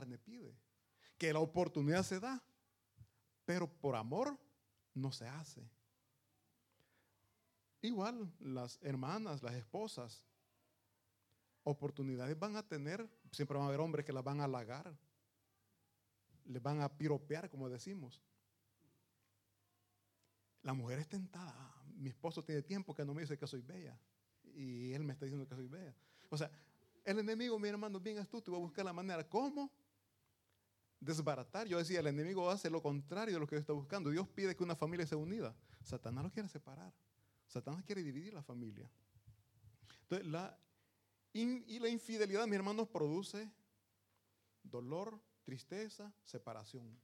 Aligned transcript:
carne 0.00 0.18
pide, 0.18 0.56
que 1.18 1.32
la 1.32 1.40
oportunidad 1.40 2.02
se 2.02 2.18
da, 2.18 2.42
pero 3.44 3.68
por 3.68 3.94
amor 3.94 4.38
no 4.94 5.12
se 5.12 5.28
hace. 5.28 5.68
Igual 7.82 8.32
las 8.40 8.78
hermanas, 8.82 9.42
las 9.42 9.54
esposas, 9.54 10.24
oportunidades 11.64 12.38
van 12.38 12.56
a 12.56 12.66
tener, 12.66 13.06
siempre 13.30 13.58
van 13.58 13.66
a 13.66 13.68
haber 13.68 13.80
hombres 13.80 14.06
que 14.06 14.12
las 14.12 14.24
van 14.24 14.40
a 14.40 14.44
halagar, 14.44 14.96
les 16.46 16.62
van 16.62 16.80
a 16.80 16.88
piropear, 16.88 17.50
como 17.50 17.68
decimos. 17.68 18.22
La 20.62 20.72
mujer 20.72 20.98
es 20.98 21.08
tentada. 21.08 21.74
Mi 21.94 22.08
esposo 22.08 22.42
tiene 22.42 22.62
tiempo 22.62 22.94
que 22.94 23.04
no 23.04 23.12
me 23.12 23.22
dice 23.22 23.36
que 23.38 23.46
soy 23.46 23.60
bella 23.60 23.98
y 24.54 24.92
él 24.92 25.04
me 25.04 25.12
está 25.12 25.26
diciendo 25.26 25.46
que 25.46 25.54
soy 25.54 25.68
bella. 25.68 25.94
O 26.30 26.36
sea, 26.36 26.50
el 27.04 27.18
enemigo, 27.18 27.58
mi 27.58 27.68
hermano, 27.68 28.00
bien 28.00 28.18
astuto 28.18 28.52
va 28.52 28.58
a 28.58 28.60
buscar 28.60 28.84
la 28.84 28.92
manera. 28.92 29.28
¿Cómo? 29.28 29.70
Desbaratar. 31.00 31.66
Yo 31.66 31.78
decía, 31.78 32.00
el 32.00 32.06
enemigo 32.06 32.50
hace 32.50 32.70
lo 32.70 32.82
contrario 32.82 33.34
de 33.34 33.40
lo 33.40 33.46
que 33.46 33.56
Dios 33.56 33.62
está 33.62 33.72
buscando. 33.72 34.10
Dios 34.10 34.28
pide 34.28 34.54
que 34.54 34.62
una 34.62 34.76
familia 34.76 35.06
sea 35.06 35.18
unida. 35.18 35.54
Satanás 35.82 36.24
lo 36.24 36.30
quiere 36.30 36.48
separar. 36.48 36.92
Satanás 37.46 37.82
quiere 37.84 38.02
dividir 38.02 38.34
la 38.34 38.42
familia. 38.42 38.88
Entonces, 40.02 40.26
la 40.28 40.56
y 41.32 41.78
la 41.78 41.88
infidelidad, 41.88 42.46
mi 42.46 42.56
hermanos, 42.56 42.88
produce 42.88 43.50
dolor, 44.62 45.20
tristeza, 45.44 46.12
separación. 46.24 46.98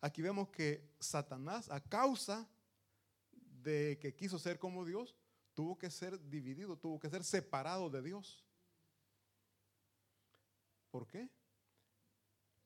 Aquí 0.00 0.20
vemos 0.20 0.50
que 0.50 0.94
Satanás, 1.00 1.70
a 1.70 1.80
causa 1.80 2.48
de 3.32 3.98
que 4.00 4.14
quiso 4.14 4.38
ser 4.38 4.58
como 4.58 4.84
Dios, 4.84 5.16
tuvo 5.54 5.78
que 5.78 5.90
ser 5.90 6.20
dividido, 6.28 6.76
tuvo 6.76 7.00
que 7.00 7.08
ser 7.08 7.24
separado 7.24 7.88
de 7.88 8.02
Dios. 8.02 8.44
¿Por 10.90 11.06
qué? 11.06 11.28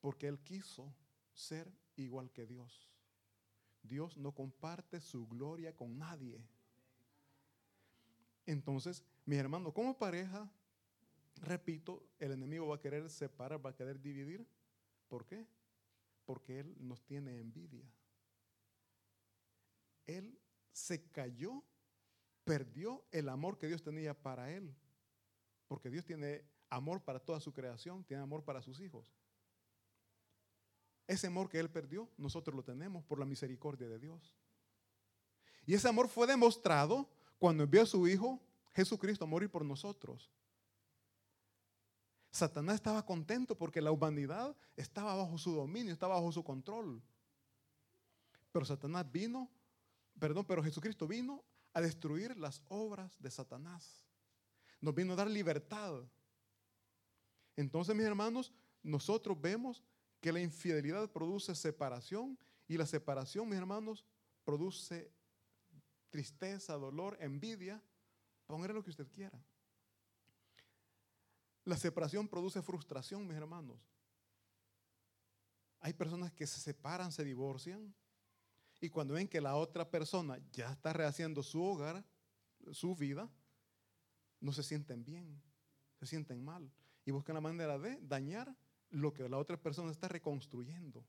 Porque 0.01 0.29
él 0.29 0.39
quiso 0.41 0.95
ser 1.33 1.73
igual 1.97 2.31
que 2.31 2.47
Dios. 2.47 2.91
Dios 3.83 4.17
no 4.17 4.33
comparte 4.33 5.01
su 5.01 5.27
gloria 5.27 5.75
con 5.75 5.99
nadie. 5.99 6.43
Entonces, 8.47 9.05
mis 9.25 9.39
hermanos, 9.39 9.73
como 9.73 9.97
pareja, 9.97 10.51
repito, 11.43 12.03
el 12.19 12.33
enemigo 12.33 12.67
va 12.69 12.77
a 12.77 12.81
querer 12.81 13.09
separar, 13.11 13.65
va 13.65 13.71
a 13.71 13.77
querer 13.77 14.01
dividir. 14.01 14.47
¿Por 15.09 15.27
qué? 15.27 15.47
Porque 16.25 16.61
él 16.61 16.77
nos 16.79 17.03
tiene 17.05 17.39
envidia. 17.41 17.85
Él 20.07 20.39
se 20.73 21.03
cayó 21.11 21.63
perdió 22.51 23.05
el 23.13 23.29
amor 23.29 23.59
que 23.59 23.69
Dios 23.69 23.81
tenía 23.81 24.13
para 24.13 24.51
él. 24.51 24.75
Porque 25.69 25.89
Dios 25.89 26.05
tiene 26.05 26.45
amor 26.69 27.01
para 27.01 27.21
toda 27.21 27.39
su 27.39 27.53
creación, 27.53 28.03
tiene 28.03 28.25
amor 28.25 28.43
para 28.43 28.61
sus 28.61 28.81
hijos. 28.81 29.13
Ese 31.11 31.27
amor 31.27 31.49
que 31.49 31.59
él 31.59 31.69
perdió, 31.69 32.09
nosotros 32.17 32.55
lo 32.55 32.63
tenemos 32.63 33.03
por 33.03 33.19
la 33.19 33.27
misericordia 33.27 33.89
de 33.89 33.99
Dios. 33.99 34.33
Y 35.67 35.75
ese 35.75 35.89
amor 35.89 36.07
fue 36.07 36.25
demostrado 36.25 37.11
cuando 37.37 37.65
envió 37.65 37.83
a 37.83 37.87
su 37.87 38.07
Hijo 38.07 38.41
Jesucristo 38.75 39.25
a 39.25 39.27
morir 39.27 39.51
por 39.51 39.65
nosotros. 39.65 40.31
Satanás 42.31 42.77
estaba 42.77 43.05
contento 43.05 43.59
porque 43.59 43.81
la 43.81 43.91
humanidad 43.91 44.57
estaba 44.77 45.17
bajo 45.17 45.37
su 45.37 45.53
dominio, 45.53 45.93
estaba 45.93 46.15
bajo 46.15 46.31
su 46.31 46.45
control. 46.45 47.03
Pero 48.53 48.65
Satanás 48.65 49.11
vino, 49.11 49.51
perdón, 50.17 50.45
pero 50.45 50.63
Jesucristo 50.63 51.09
vino 51.09 51.43
a 51.73 51.81
destruir 51.81 52.37
las 52.37 52.63
obras 52.69 53.21
de 53.21 53.33
Satanás. 53.33 54.07
Nos 54.81 54.95
vino 54.95 55.15
a 55.15 55.17
dar 55.17 55.29
libertad. 55.29 56.05
Entonces, 57.57 57.97
mis 57.97 58.07
hermanos, 58.07 58.53
nosotros 58.81 59.37
vemos 59.41 59.83
que 60.21 60.33
la 60.33 60.41
infidelidad 60.41 61.11
produce 61.11 61.55
separación 61.55 62.39
y 62.69 62.77
la 62.77 62.87
separación, 62.87 63.49
mis 63.49 63.59
hermanos, 63.59 64.05
produce 64.45 65.11
tristeza, 66.11 66.75
dolor, 66.75 67.17
envidia. 67.21 67.83
Póngale 68.47 68.75
lo 68.75 68.83
que 68.83 68.91
usted 68.91 69.09
quiera. 69.11 69.43
La 71.65 71.77
separación 71.77 72.29
produce 72.29 72.63
frustración, 72.63 73.27
mis 73.27 73.37
hermanos. 73.37 73.79
Hay 75.81 75.95
personas 75.95 76.33
que 76.33 76.47
se 76.47 76.61
separan, 76.61 77.11
se 77.11 77.25
divorcian 77.25 77.95
y 78.81 78.89
cuando 78.89 79.15
ven 79.15 79.29
que 79.29 79.41
la 79.41 79.57
otra 79.57 79.89
persona 79.89 80.39
ya 80.53 80.73
está 80.73 80.93
rehaciendo 80.93 81.43
su 81.43 81.63
hogar, 81.63 82.05
su 82.73 82.95
vida, 82.95 83.31
no 84.41 84.53
se 84.53 84.63
sienten 84.63 85.05
bien, 85.05 85.43
se 85.99 86.07
sienten 86.07 86.43
mal. 86.43 86.71
Y 87.05 87.11
buscan 87.11 87.35
la 87.35 87.41
manera 87.41 87.79
de 87.79 87.99
dañar 88.01 88.55
lo 88.91 89.15
que 89.15 89.29
la 89.29 89.39
otra 89.39 89.57
persona 89.57 89.91
está 89.91 90.09
reconstruyendo. 90.09 91.05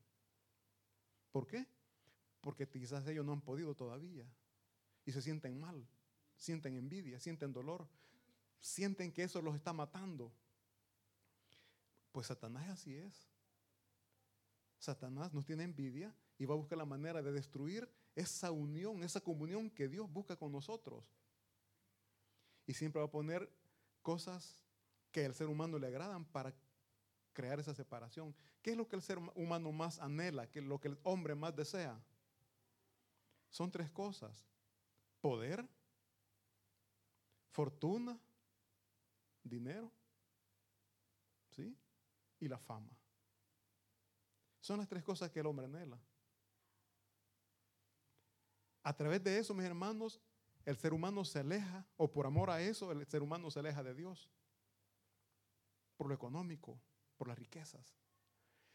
¿Por 1.30 1.46
qué? 1.46 1.66
Porque 2.40 2.68
quizás 2.68 3.06
ellos 3.06 3.24
no 3.24 3.32
han 3.32 3.40
podido 3.40 3.74
todavía. 3.74 4.26
Y 5.04 5.12
se 5.12 5.22
sienten 5.22 5.58
mal, 5.58 5.86
sienten 6.36 6.76
envidia, 6.76 7.18
sienten 7.18 7.52
dolor, 7.52 7.88
sienten 8.60 9.12
que 9.12 9.24
eso 9.24 9.42
los 9.42 9.54
está 9.54 9.72
matando. 9.72 10.32
Pues 12.12 12.28
Satanás 12.28 12.68
así 12.68 12.94
es. 12.94 13.28
Satanás 14.78 15.32
nos 15.32 15.44
tiene 15.44 15.64
envidia 15.64 16.14
y 16.38 16.44
va 16.44 16.54
a 16.54 16.58
buscar 16.58 16.78
la 16.78 16.84
manera 16.84 17.22
de 17.22 17.32
destruir 17.32 17.88
esa 18.14 18.50
unión, 18.50 19.02
esa 19.02 19.20
comunión 19.20 19.70
que 19.70 19.88
Dios 19.88 20.12
busca 20.12 20.36
con 20.36 20.52
nosotros. 20.52 21.04
Y 22.66 22.74
siempre 22.74 23.00
va 23.00 23.06
a 23.06 23.10
poner 23.10 23.50
cosas 24.02 24.62
que 25.10 25.24
al 25.24 25.34
ser 25.34 25.48
humano 25.48 25.78
le 25.78 25.86
agradan 25.86 26.24
para 26.24 26.54
crear 27.32 27.58
esa 27.60 27.74
separación. 27.74 28.34
¿Qué 28.62 28.72
es 28.72 28.76
lo 28.76 28.88
que 28.88 28.96
el 28.96 29.02
ser 29.02 29.18
humano 29.34 29.72
más 29.72 29.98
anhela? 29.98 30.48
¿Qué 30.50 30.60
es 30.60 30.64
lo 30.64 30.80
que 30.80 30.88
el 30.88 30.98
hombre 31.02 31.34
más 31.34 31.54
desea? 31.54 32.00
Son 33.50 33.70
tres 33.70 33.90
cosas. 33.90 34.46
Poder, 35.20 35.68
fortuna, 37.50 38.18
dinero, 39.42 39.90
¿sí? 41.50 41.76
Y 42.40 42.48
la 42.48 42.58
fama. 42.58 42.90
Son 44.60 44.78
las 44.78 44.88
tres 44.88 45.02
cosas 45.02 45.30
que 45.30 45.40
el 45.40 45.46
hombre 45.46 45.66
anhela. 45.66 45.98
A 48.82 48.96
través 48.96 49.22
de 49.22 49.38
eso, 49.38 49.54
mis 49.54 49.66
hermanos, 49.66 50.20
el 50.64 50.76
ser 50.76 50.92
humano 50.92 51.24
se 51.24 51.40
aleja, 51.40 51.86
o 51.96 52.10
por 52.10 52.26
amor 52.26 52.50
a 52.50 52.60
eso, 52.60 52.90
el 52.90 53.06
ser 53.06 53.22
humano 53.22 53.50
se 53.50 53.60
aleja 53.60 53.82
de 53.82 53.94
Dios. 53.94 54.30
Por 55.96 56.08
lo 56.08 56.14
económico, 56.14 56.80
por 57.22 57.28
las 57.28 57.38
riquezas. 57.38 57.94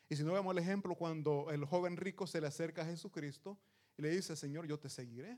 Y 0.08 0.16
si 0.16 0.24
no 0.24 0.31
vemos 0.31 0.53
el 0.53 0.63
ejemplo 0.63 0.96
cuando 0.96 1.52
el 1.52 1.66
joven 1.66 1.97
rico 1.97 2.25
se 2.25 2.40
le 2.40 2.47
acerca 2.47 2.84
a 2.84 2.85
Jesucristo 2.85 3.59
y 3.97 4.02
le 4.02 4.09
dice, 4.09 4.38
Señor, 4.38 4.66
yo 4.66 4.80
te 4.80 4.88
seguiré. 4.88 5.38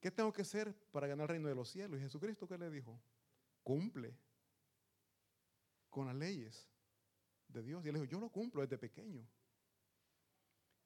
¿Qué 0.00 0.10
tengo 0.10 0.32
que 0.32 0.40
hacer 0.40 0.74
para 0.90 1.06
ganar 1.06 1.24
el 1.24 1.28
reino 1.28 1.50
de 1.50 1.54
los 1.54 1.68
cielos? 1.68 1.98
Y 1.98 2.02
Jesucristo, 2.02 2.48
¿qué 2.48 2.56
le 2.56 2.70
dijo? 2.70 2.98
Cumple 3.62 4.16
con 5.90 6.06
las 6.06 6.16
leyes 6.16 6.66
de 7.48 7.62
Dios. 7.62 7.84
Y 7.84 7.88
él 7.88 7.96
dijo, 7.96 8.06
yo 8.06 8.18
lo 8.18 8.30
cumplo 8.30 8.62
desde 8.62 8.78
pequeño. 8.78 9.28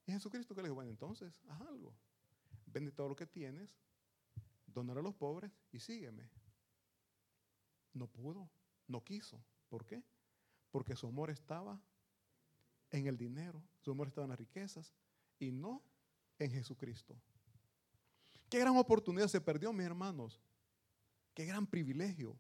Y 0.07 0.11
Jesucristo 0.11 0.57
que 0.57 0.63
le 0.63 0.71
dijo, 0.71 0.75
bueno, 0.75 0.91
entonces, 0.91 1.41
haz 1.47 1.61
algo. 1.61 1.95
Vende 2.67 2.91
todo 2.91 3.11
lo 3.11 3.15
que 3.15 3.29
tienes, 3.29 3.79
donale 4.67 4.99
a 4.99 5.05
los 5.05 5.15
pobres 5.15 5.53
y 5.71 5.79
sígueme. 5.79 6.29
No 7.93 8.09
pudo, 8.09 8.51
no 8.89 9.05
quiso. 9.05 9.41
¿Por 9.69 9.85
qué? 9.85 10.03
Porque 10.71 10.97
su 10.97 11.07
amor 11.07 11.31
estaba 11.31 11.81
en 12.91 13.07
el 13.07 13.17
dinero, 13.17 13.63
su 13.81 13.91
amor 13.91 14.09
estaba 14.09 14.25
en 14.25 14.31
las 14.31 14.39
riquezas 14.39 14.95
y 15.39 15.51
no 15.51 15.83
en 16.39 16.51
Jesucristo. 16.51 17.21
Qué 18.49 18.59
gran 18.59 18.77
oportunidad 18.77 19.29
se 19.29 19.41
perdió, 19.41 19.73
mis 19.73 19.87
hermanos. 19.87 20.41
Qué 21.35 21.45
gran 21.45 21.67
privilegio 21.67 22.39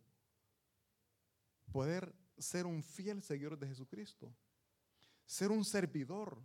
poder 1.70 2.14
ser 2.38 2.66
un 2.66 2.82
fiel 2.82 3.22
seguidor 3.22 3.58
de 3.58 3.68
Jesucristo. 3.68 4.34
Ser 5.26 5.50
un 5.50 5.64
servidor 5.64 6.42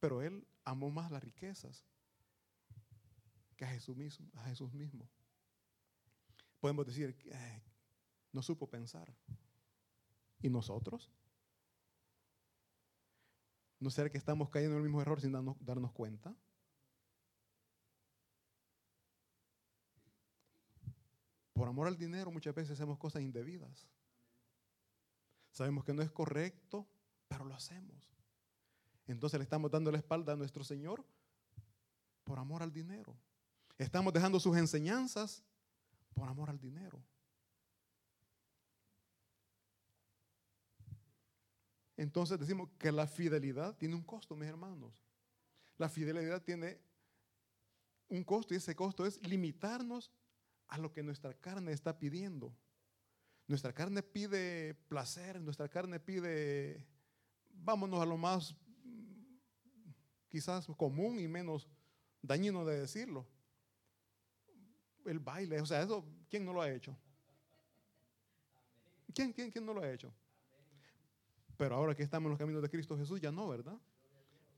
pero 0.00 0.22
él 0.22 0.46
amó 0.64 0.90
más 0.90 1.10
las 1.10 1.22
riquezas 1.22 1.84
que 3.56 3.64
a 3.64 3.68
Jesús 3.68 3.96
mismo. 3.96 5.10
Podemos 6.60 6.86
decir 6.86 7.16
que 7.16 7.32
no 8.32 8.42
supo 8.42 8.68
pensar. 8.68 9.12
¿Y 10.40 10.50
nosotros? 10.50 11.10
¿No 13.78 13.90
será 13.90 14.10
que 14.10 14.18
estamos 14.18 14.48
cayendo 14.48 14.76
en 14.76 14.82
el 14.82 14.88
mismo 14.88 15.02
error 15.02 15.20
sin 15.20 15.32
darnos, 15.32 15.56
darnos 15.60 15.92
cuenta? 15.92 16.34
Por 21.52 21.68
amor 21.68 21.86
al 21.86 21.96
dinero 21.96 22.30
muchas 22.30 22.54
veces 22.54 22.72
hacemos 22.72 22.98
cosas 22.98 23.22
indebidas. 23.22 23.88
Sabemos 25.50 25.84
que 25.84 25.94
no 25.94 26.02
es 26.02 26.10
correcto, 26.10 26.86
pero 27.28 27.44
lo 27.44 27.54
hacemos. 27.54 28.14
Entonces 29.06 29.38
le 29.38 29.44
estamos 29.44 29.70
dando 29.70 29.90
la 29.90 29.98
espalda 29.98 30.34
a 30.34 30.36
nuestro 30.36 30.64
Señor 30.64 31.04
por 32.24 32.38
amor 32.38 32.62
al 32.62 32.72
dinero. 32.72 33.16
Estamos 33.78 34.12
dejando 34.12 34.40
sus 34.40 34.56
enseñanzas 34.56 35.44
por 36.14 36.28
amor 36.28 36.50
al 36.50 36.58
dinero. 36.58 37.02
Entonces 41.96 42.38
decimos 42.38 42.68
que 42.78 42.92
la 42.92 43.06
fidelidad 43.06 43.76
tiene 43.76 43.94
un 43.94 44.02
costo, 44.02 44.36
mis 44.36 44.48
hermanos. 44.48 44.92
La 45.78 45.88
fidelidad 45.88 46.42
tiene 46.42 46.80
un 48.08 48.22
costo 48.22 48.54
y 48.54 48.58
ese 48.58 48.74
costo 48.74 49.06
es 49.06 49.20
limitarnos 49.26 50.12
a 50.68 50.78
lo 50.78 50.92
que 50.92 51.02
nuestra 51.02 51.32
carne 51.34 51.72
está 51.72 51.98
pidiendo. 51.98 52.54
Nuestra 53.46 53.72
carne 53.72 54.02
pide 54.02 54.74
placer, 54.88 55.40
nuestra 55.40 55.68
carne 55.68 56.00
pide, 56.00 56.84
vámonos 57.50 58.00
a 58.00 58.06
lo 58.06 58.16
más 58.16 58.54
quizás 60.28 60.66
común 60.76 61.18
y 61.18 61.28
menos 61.28 61.68
dañino 62.20 62.64
de 62.64 62.80
decirlo. 62.80 63.26
El 65.04 65.20
baile, 65.20 65.60
o 65.60 65.66
sea, 65.66 65.82
eso, 65.82 66.04
¿quién 66.28 66.44
no 66.44 66.52
lo 66.52 66.60
ha 66.60 66.70
hecho? 66.70 66.96
¿Quién, 69.14 69.32
quién, 69.32 69.50
quién 69.50 69.64
no 69.64 69.72
lo 69.72 69.80
ha 69.80 69.90
hecho? 69.90 70.12
Pero 71.56 71.76
ahora 71.76 71.94
que 71.94 72.02
estamos 72.02 72.26
en 72.26 72.30
los 72.30 72.38
caminos 72.38 72.62
de 72.62 72.68
Cristo 72.68 72.96
Jesús, 72.96 73.20
ya 73.20 73.32
no, 73.32 73.48
¿verdad? 73.48 73.78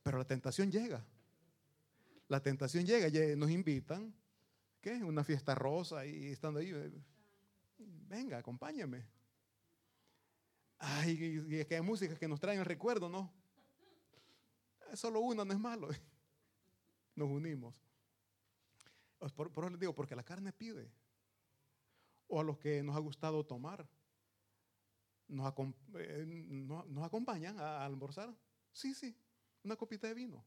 Pero 0.03 0.19
la 0.19 0.25
tentación 0.25 0.71
llega. 0.71 1.05
La 2.29 2.43
tentación 2.43 2.85
llega, 2.85 3.09
nos 3.37 3.51
invitan, 3.51 4.15
¿qué? 4.81 5.03
Una 5.03 5.25
fiesta 5.25 5.55
rosa 5.55 6.05
y 6.05 6.27
estando 6.27 6.61
ahí, 6.61 6.73
venga, 7.79 8.39
acompáñame. 8.39 9.07
Ay, 10.79 11.45
y 11.49 11.57
es 11.57 11.67
que 11.67 11.77
hay 11.77 11.81
música 11.81 12.17
que 12.17 12.29
nos 12.29 12.39
traen 12.39 12.61
el 12.61 12.65
recuerdo, 12.65 13.09
¿no? 13.09 13.33
Solo 14.95 15.21
una 15.21 15.45
no 15.45 15.53
es 15.53 15.59
malo. 15.59 15.89
Nos 17.15 17.29
unimos. 17.29 17.75
Por, 19.35 19.51
por 19.51 19.65
eso 19.65 19.71
les 19.71 19.81
digo, 19.81 19.95
porque 19.95 20.15
la 20.15 20.23
carne 20.23 20.53
pide. 20.53 20.89
O 22.29 22.41
a 22.41 22.45
los 22.45 22.59
que 22.59 22.83
nos 22.83 22.95
ha 22.95 23.01
gustado 23.01 23.45
tomar. 23.45 23.89
Nos, 25.29 25.55
eh, 25.95 26.25
nos 26.27 27.05
acompañan 27.05 27.61
a 27.61 27.85
almorzar. 27.85 28.35
Sí, 28.73 28.95
sí, 28.95 29.17
una 29.63 29.77
copita 29.77 30.07
de 30.07 30.15
vino. 30.15 30.45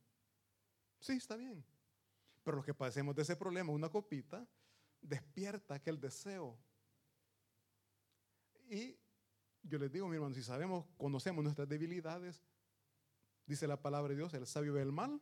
Sí, 0.99 1.13
está 1.13 1.35
bien. 1.35 1.63
Pero 2.43 2.57
los 2.57 2.65
que 2.65 2.73
padecemos 2.73 3.15
de 3.15 3.21
ese 3.21 3.35
problema, 3.35 3.71
una 3.71 3.89
copita 3.89 4.47
despierta 5.01 5.75
aquel 5.75 5.99
deseo. 5.99 6.57
Y 8.69 8.97
yo 9.63 9.77
les 9.77 9.91
digo, 9.91 10.07
mi 10.07 10.15
hermano, 10.15 10.33
si 10.33 10.43
sabemos, 10.43 10.85
conocemos 10.97 11.43
nuestras 11.43 11.67
debilidades, 11.67 12.41
dice 13.45 13.67
la 13.67 13.81
palabra 13.81 14.09
de 14.09 14.17
Dios, 14.17 14.33
el 14.33 14.47
sabio 14.47 14.73
ve 14.73 14.81
el 14.81 14.91
mal 14.91 15.21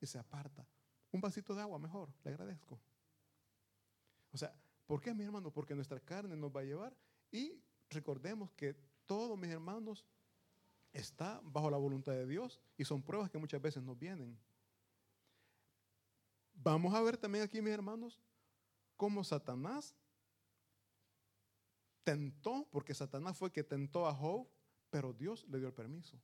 y 0.00 0.06
se 0.06 0.18
aparta. 0.18 0.66
Un 1.12 1.20
vasito 1.20 1.54
de 1.54 1.62
agua 1.62 1.78
mejor, 1.78 2.12
le 2.24 2.30
agradezco. 2.30 2.80
O 4.32 4.36
sea, 4.36 4.52
¿por 4.86 5.00
qué, 5.00 5.14
mi 5.14 5.22
hermano? 5.22 5.52
Porque 5.52 5.74
nuestra 5.74 6.00
carne 6.00 6.36
nos 6.36 6.50
va 6.50 6.60
a 6.60 6.64
llevar 6.64 6.96
y 7.30 7.62
recordemos 7.94 8.50
que 8.52 8.74
todos 9.06 9.38
mis 9.38 9.50
hermanos 9.50 10.04
está 10.92 11.40
bajo 11.44 11.70
la 11.70 11.76
voluntad 11.76 12.12
de 12.12 12.26
Dios 12.26 12.60
y 12.76 12.84
son 12.84 13.02
pruebas 13.02 13.30
que 13.30 13.38
muchas 13.38 13.60
veces 13.60 13.82
nos 13.82 13.98
vienen. 13.98 14.38
Vamos 16.54 16.94
a 16.94 17.02
ver 17.02 17.16
también 17.16 17.44
aquí, 17.44 17.60
mis 17.60 17.72
hermanos, 17.72 18.20
cómo 18.96 19.24
Satanás 19.24 19.94
tentó, 22.04 22.68
porque 22.70 22.94
Satanás 22.94 23.36
fue 23.36 23.50
que 23.50 23.64
tentó 23.64 24.06
a 24.06 24.14
Job, 24.14 24.46
pero 24.90 25.12
Dios 25.12 25.44
le 25.48 25.58
dio 25.58 25.68
el 25.68 25.74
permiso. 25.74 26.20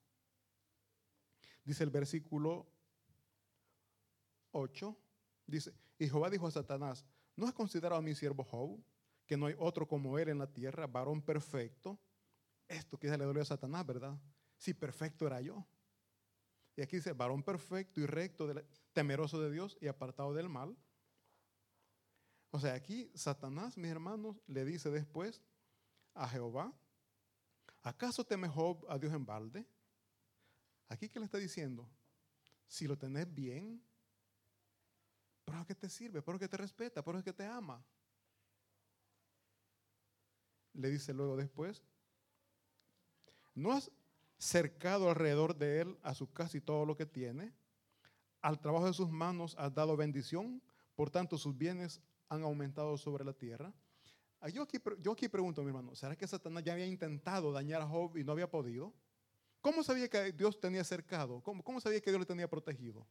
Dice 1.64 1.82
el 1.84 1.90
versículo 1.90 2.66
8, 4.52 4.96
dice, 5.46 5.74
y 5.98 6.08
Jehová 6.08 6.30
dijo 6.30 6.46
a 6.46 6.50
Satanás, 6.50 7.04
¿no 7.36 7.46
has 7.46 7.52
considerado 7.52 7.96
a 7.96 8.02
mi 8.02 8.14
siervo 8.14 8.44
Job, 8.44 8.80
que 9.30 9.36
no 9.36 9.46
hay 9.46 9.54
otro 9.60 9.86
como 9.86 10.18
él 10.18 10.28
en 10.28 10.38
la 10.38 10.52
tierra, 10.52 10.88
varón 10.88 11.22
perfecto? 11.22 12.00
Esto 12.66 12.98
quizá 12.98 13.16
le 13.16 13.24
dolió 13.24 13.42
a 13.42 13.44
Satanás, 13.44 13.86
¿verdad? 13.86 14.18
Si 14.56 14.74
perfecto 14.74 15.24
era 15.24 15.40
yo. 15.40 15.64
Y 16.74 16.82
aquí 16.82 16.96
dice, 16.96 17.12
varón 17.12 17.44
perfecto 17.44 18.00
y 18.00 18.06
recto, 18.06 18.52
temeroso 18.92 19.40
de 19.40 19.52
Dios 19.52 19.78
y 19.80 19.86
apartado 19.86 20.34
del 20.34 20.48
mal. 20.48 20.76
O 22.50 22.58
sea, 22.58 22.74
aquí 22.74 23.08
Satanás, 23.14 23.78
mis 23.78 23.92
hermanos, 23.92 24.36
le 24.48 24.64
dice 24.64 24.90
después 24.90 25.40
a 26.14 26.28
Jehová, 26.28 26.74
¿acaso 27.82 28.24
teme 28.24 28.48
Job 28.48 28.84
a 28.88 28.98
Dios 28.98 29.12
en 29.12 29.24
balde? 29.24 29.64
Aquí 30.88 31.08
que 31.08 31.20
le 31.20 31.26
está 31.26 31.38
diciendo, 31.38 31.88
si 32.66 32.88
lo 32.88 32.98
tenés 32.98 33.32
bien, 33.32 33.80
¿para 35.44 35.64
qué 35.64 35.76
te 35.76 35.88
sirve? 35.88 36.20
¿Para 36.20 36.36
qué 36.36 36.48
te 36.48 36.56
respeta? 36.56 37.00
¿Para 37.04 37.22
qué 37.22 37.32
te 37.32 37.46
ama? 37.46 37.86
Le 40.74 40.90
dice 40.90 41.12
luego 41.12 41.36
después, 41.36 41.82
¿no 43.54 43.72
has 43.72 43.90
cercado 44.38 45.10
alrededor 45.10 45.56
de 45.56 45.80
él 45.80 45.98
a 46.02 46.14
su 46.14 46.32
casa 46.32 46.56
y 46.56 46.60
todo 46.60 46.86
lo 46.86 46.96
que 46.96 47.06
tiene? 47.06 47.52
Al 48.40 48.60
trabajo 48.60 48.86
de 48.86 48.94
sus 48.94 49.10
manos 49.10 49.54
has 49.58 49.74
dado 49.74 49.96
bendición, 49.96 50.62
por 50.94 51.10
tanto 51.10 51.36
sus 51.36 51.56
bienes 51.56 52.00
han 52.28 52.42
aumentado 52.42 52.96
sobre 52.96 53.24
la 53.24 53.32
tierra. 53.32 53.72
Ah, 54.40 54.48
yo 54.48 54.62
aquí, 54.62 54.78
yo 55.00 55.12
aquí 55.12 55.28
pregunto, 55.28 55.62
mi 55.62 55.68
hermano, 55.68 55.94
¿será 55.94 56.16
que 56.16 56.26
Satanás 56.26 56.64
ya 56.64 56.72
había 56.72 56.86
intentado 56.86 57.52
dañar 57.52 57.82
a 57.82 57.86
Job 57.86 58.16
y 58.16 58.24
no 58.24 58.32
había 58.32 58.50
podido? 58.50 58.94
¿Cómo 59.60 59.82
sabía 59.82 60.08
que 60.08 60.32
Dios 60.32 60.58
tenía 60.58 60.82
cercado? 60.84 61.42
¿Cómo, 61.42 61.80
sabía 61.80 62.00
que 62.00 62.10
Dios 62.10 62.20
le 62.20 62.26
tenía 62.26 62.48
protegido? 62.48 63.06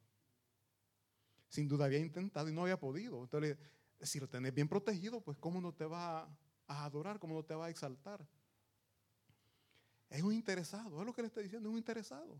Sin 1.48 1.68
duda 1.68 1.86
había 1.86 2.00
intentado 2.00 2.50
y 2.50 2.54
no 2.54 2.64
había 2.64 2.80
podido. 2.80 3.22
Entonces, 3.22 3.58
si 4.02 4.20
lo 4.20 4.28
tenés 4.28 4.54
bien 4.54 4.68
protegido, 4.68 5.22
pues 5.22 5.38
¿cómo 5.38 5.62
no 5.62 5.74
te 5.74 5.86
va 5.86 6.28
a 6.70 6.86
adorar? 6.86 7.20
¿Cómo 7.20 7.36
no 7.36 7.44
te 7.44 7.56
va 7.56 7.66
a 7.66 7.70
exaltar? 7.70 8.26
Es 10.10 10.22
un 10.22 10.34
interesado, 10.34 11.00
es 11.00 11.06
lo 11.06 11.14
que 11.14 11.22
le 11.22 11.28
está 11.28 11.42
diciendo, 11.42 11.68
es 11.68 11.74
un 11.74 11.78
interesado. 11.78 12.40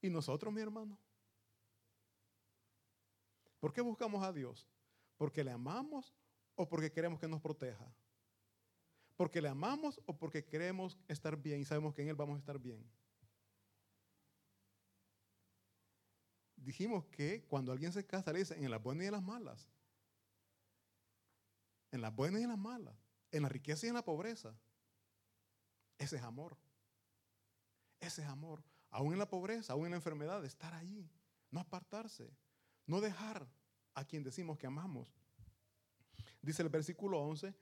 ¿Y 0.00 0.08
nosotros, 0.08 0.52
mi 0.52 0.60
hermano? 0.60 0.98
¿Por 3.60 3.72
qué 3.72 3.80
buscamos 3.80 4.22
a 4.22 4.32
Dios? 4.32 4.66
¿Porque 5.16 5.42
le 5.42 5.50
amamos 5.50 6.14
o 6.54 6.68
porque 6.68 6.90
queremos 6.90 7.18
que 7.18 7.28
nos 7.28 7.40
proteja? 7.40 7.92
¿Porque 9.16 9.42
le 9.42 9.48
amamos 9.48 10.00
o 10.06 10.16
porque 10.16 10.44
queremos 10.44 10.96
estar 11.08 11.36
bien 11.36 11.60
y 11.60 11.64
sabemos 11.64 11.92
que 11.92 12.02
en 12.02 12.08
Él 12.08 12.14
vamos 12.14 12.36
a 12.36 12.38
estar 12.38 12.58
bien? 12.58 12.88
Dijimos 16.54 17.04
que 17.06 17.44
cuando 17.48 17.72
alguien 17.72 17.92
se 17.92 18.06
casa 18.06 18.32
le 18.32 18.40
dicen 18.40 18.62
en 18.62 18.70
las 18.70 18.82
buenas 18.82 19.04
y 19.04 19.06
en 19.06 19.12
las 19.12 19.22
malas. 19.22 19.68
En 21.90 22.00
las 22.00 22.14
buenas 22.14 22.40
y 22.40 22.44
en 22.44 22.50
las 22.50 22.58
malas. 22.58 22.94
En 23.30 23.42
la 23.42 23.48
riqueza 23.48 23.86
y 23.86 23.88
en 23.88 23.94
la 23.94 24.04
pobreza. 24.04 24.54
Ese 25.98 26.16
es 26.16 26.22
amor. 26.22 26.56
Ese 28.00 28.22
es 28.22 28.28
amor. 28.28 28.62
Aún 28.90 29.12
en 29.12 29.18
la 29.18 29.28
pobreza, 29.28 29.72
aún 29.72 29.86
en 29.86 29.90
la 29.90 29.96
enfermedad, 29.96 30.44
estar 30.44 30.74
allí. 30.74 31.10
No 31.50 31.60
apartarse. 31.60 32.30
No 32.86 33.00
dejar 33.00 33.46
a 33.94 34.04
quien 34.04 34.22
decimos 34.22 34.58
que 34.58 34.66
amamos. 34.66 35.08
Dice 36.40 36.62
el 36.62 36.68
versículo 36.68 37.20
11, 37.20 37.54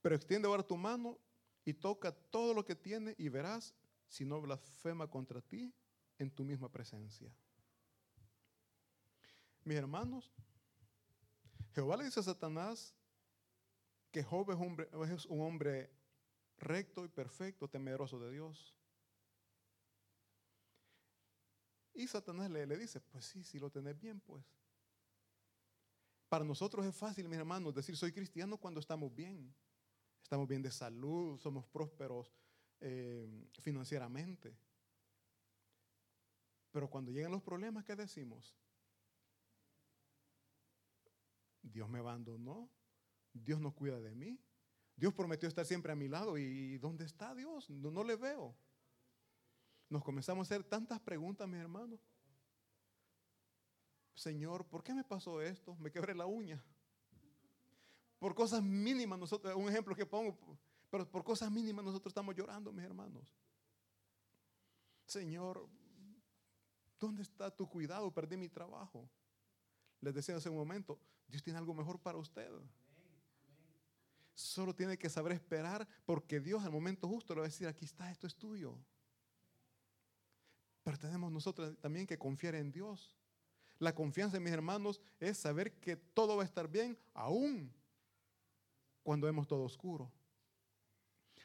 pero 0.00 0.14
extiende 0.14 0.48
ahora 0.48 0.62
tu 0.62 0.76
mano 0.76 1.18
y 1.64 1.74
toca 1.74 2.12
todo 2.12 2.54
lo 2.54 2.64
que 2.64 2.74
tiene 2.74 3.14
y 3.18 3.28
verás 3.28 3.74
si 4.08 4.24
no 4.24 4.40
blasfema 4.40 5.08
contra 5.08 5.40
ti 5.40 5.72
en 6.18 6.30
tu 6.30 6.44
misma 6.44 6.70
presencia. 6.70 7.32
Mis 9.64 9.76
hermanos, 9.76 10.32
Jehová 11.74 11.96
le 11.96 12.04
dice 12.04 12.20
a 12.20 12.24
Satanás 12.24 12.94
que 14.12 14.22
Job 14.22 14.50
es 14.50 14.56
un 14.56 14.66
hombre, 14.66 14.88
es 15.14 15.26
un 15.26 15.40
hombre 15.40 15.90
recto 16.58 17.04
y 17.04 17.08
perfecto, 17.08 17.68
temeroso 17.68 18.20
de 18.20 18.30
Dios. 18.30 18.76
Y 21.94 22.06
Satanás 22.06 22.50
le, 22.50 22.66
le 22.66 22.76
dice, 22.76 23.00
pues 23.00 23.24
sí, 23.24 23.42
si 23.42 23.58
lo 23.58 23.70
tenés 23.70 23.98
bien, 23.98 24.20
pues. 24.20 24.44
Para 26.28 26.44
nosotros 26.44 26.86
es 26.86 26.94
fácil, 26.94 27.28
mis 27.28 27.38
hermanos, 27.38 27.74
decir 27.74 27.96
soy 27.96 28.12
cristiano 28.12 28.56
cuando 28.56 28.80
estamos 28.80 29.14
bien. 29.14 29.54
Estamos 30.22 30.48
bien 30.48 30.62
de 30.62 30.70
salud, 30.70 31.38
somos 31.38 31.66
prósperos 31.66 32.32
eh, 32.80 33.28
financieramente. 33.60 34.56
Pero 36.70 36.88
cuando 36.88 37.10
llegan 37.10 37.32
los 37.32 37.42
problemas, 37.42 37.84
¿qué 37.84 37.94
decimos? 37.94 38.56
Dios 41.60 41.88
me 41.88 41.98
abandonó, 41.98 42.70
Dios 43.32 43.60
no 43.60 43.74
cuida 43.74 44.00
de 44.00 44.14
mí, 44.14 44.38
Dios 44.96 45.14
prometió 45.14 45.48
estar 45.48 45.66
siempre 45.66 45.92
a 45.92 45.96
mi 45.96 46.08
lado 46.08 46.38
y 46.38 46.78
¿dónde 46.78 47.04
está 47.04 47.34
Dios? 47.34 47.68
No, 47.70 48.04
le 48.04 48.16
veo. 48.16 48.54
Nos 49.88 50.04
comenzamos 50.04 50.46
a 50.46 50.54
hacer 50.54 50.64
tantas 50.64 51.00
preguntas, 51.00 51.48
mis 51.48 51.60
hermanos. 51.60 52.00
Señor, 54.14 54.64
¿por 54.66 54.82
qué 54.82 54.94
me 54.94 55.04
pasó 55.04 55.40
esto? 55.40 55.74
Me 55.76 55.90
quebré 55.90 56.14
la 56.14 56.26
uña. 56.26 56.62
Por 58.18 58.34
cosas 58.34 58.62
mínimas, 58.62 59.18
nosotros, 59.18 59.54
un 59.56 59.68
ejemplo 59.68 59.96
que 59.96 60.06
pongo, 60.06 60.38
pero 60.90 61.10
por 61.10 61.24
cosas 61.24 61.50
mínimas 61.50 61.84
nosotros 61.84 62.10
estamos 62.10 62.36
llorando, 62.36 62.72
mis 62.72 62.84
hermanos. 62.84 63.26
Señor, 65.04 65.68
¿dónde 67.00 67.22
está 67.22 67.50
tu 67.50 67.68
cuidado? 67.68 68.12
Perdí 68.12 68.36
mi 68.36 68.48
trabajo. 68.48 69.10
Les 70.00 70.14
decía 70.14 70.36
hace 70.36 70.48
un 70.48 70.56
momento, 70.56 71.00
Dios 71.26 71.42
tiene 71.42 71.58
algo 71.58 71.74
mejor 71.74 71.98
para 71.98 72.18
usted. 72.18 72.50
Solo 74.34 74.74
tiene 74.74 74.98
que 74.98 75.08
saber 75.08 75.32
esperar 75.32 75.86
porque 76.04 76.40
Dios 76.40 76.64
al 76.64 76.72
momento 76.72 77.08
justo 77.08 77.34
le 77.34 77.40
va 77.40 77.46
a 77.46 77.50
decir, 77.50 77.66
aquí 77.68 77.84
está, 77.84 78.10
esto 78.10 78.26
es 78.26 78.36
tuyo. 78.36 78.78
Pero 80.82 80.98
tenemos 80.98 81.30
nosotros 81.30 81.78
también 81.80 82.06
que 82.06 82.18
confiar 82.18 82.54
en 82.54 82.72
Dios. 82.72 83.16
La 83.78 83.94
confianza 83.94 84.36
en 84.36 84.42
mis 84.42 84.52
hermanos 84.52 85.00
es 85.20 85.38
saber 85.38 85.78
que 85.80 85.96
todo 85.96 86.36
va 86.36 86.42
a 86.42 86.46
estar 86.46 86.68
bien, 86.68 86.98
aún 87.14 87.72
cuando 89.02 89.26
vemos 89.26 89.46
todo 89.46 89.64
oscuro. 89.64 90.10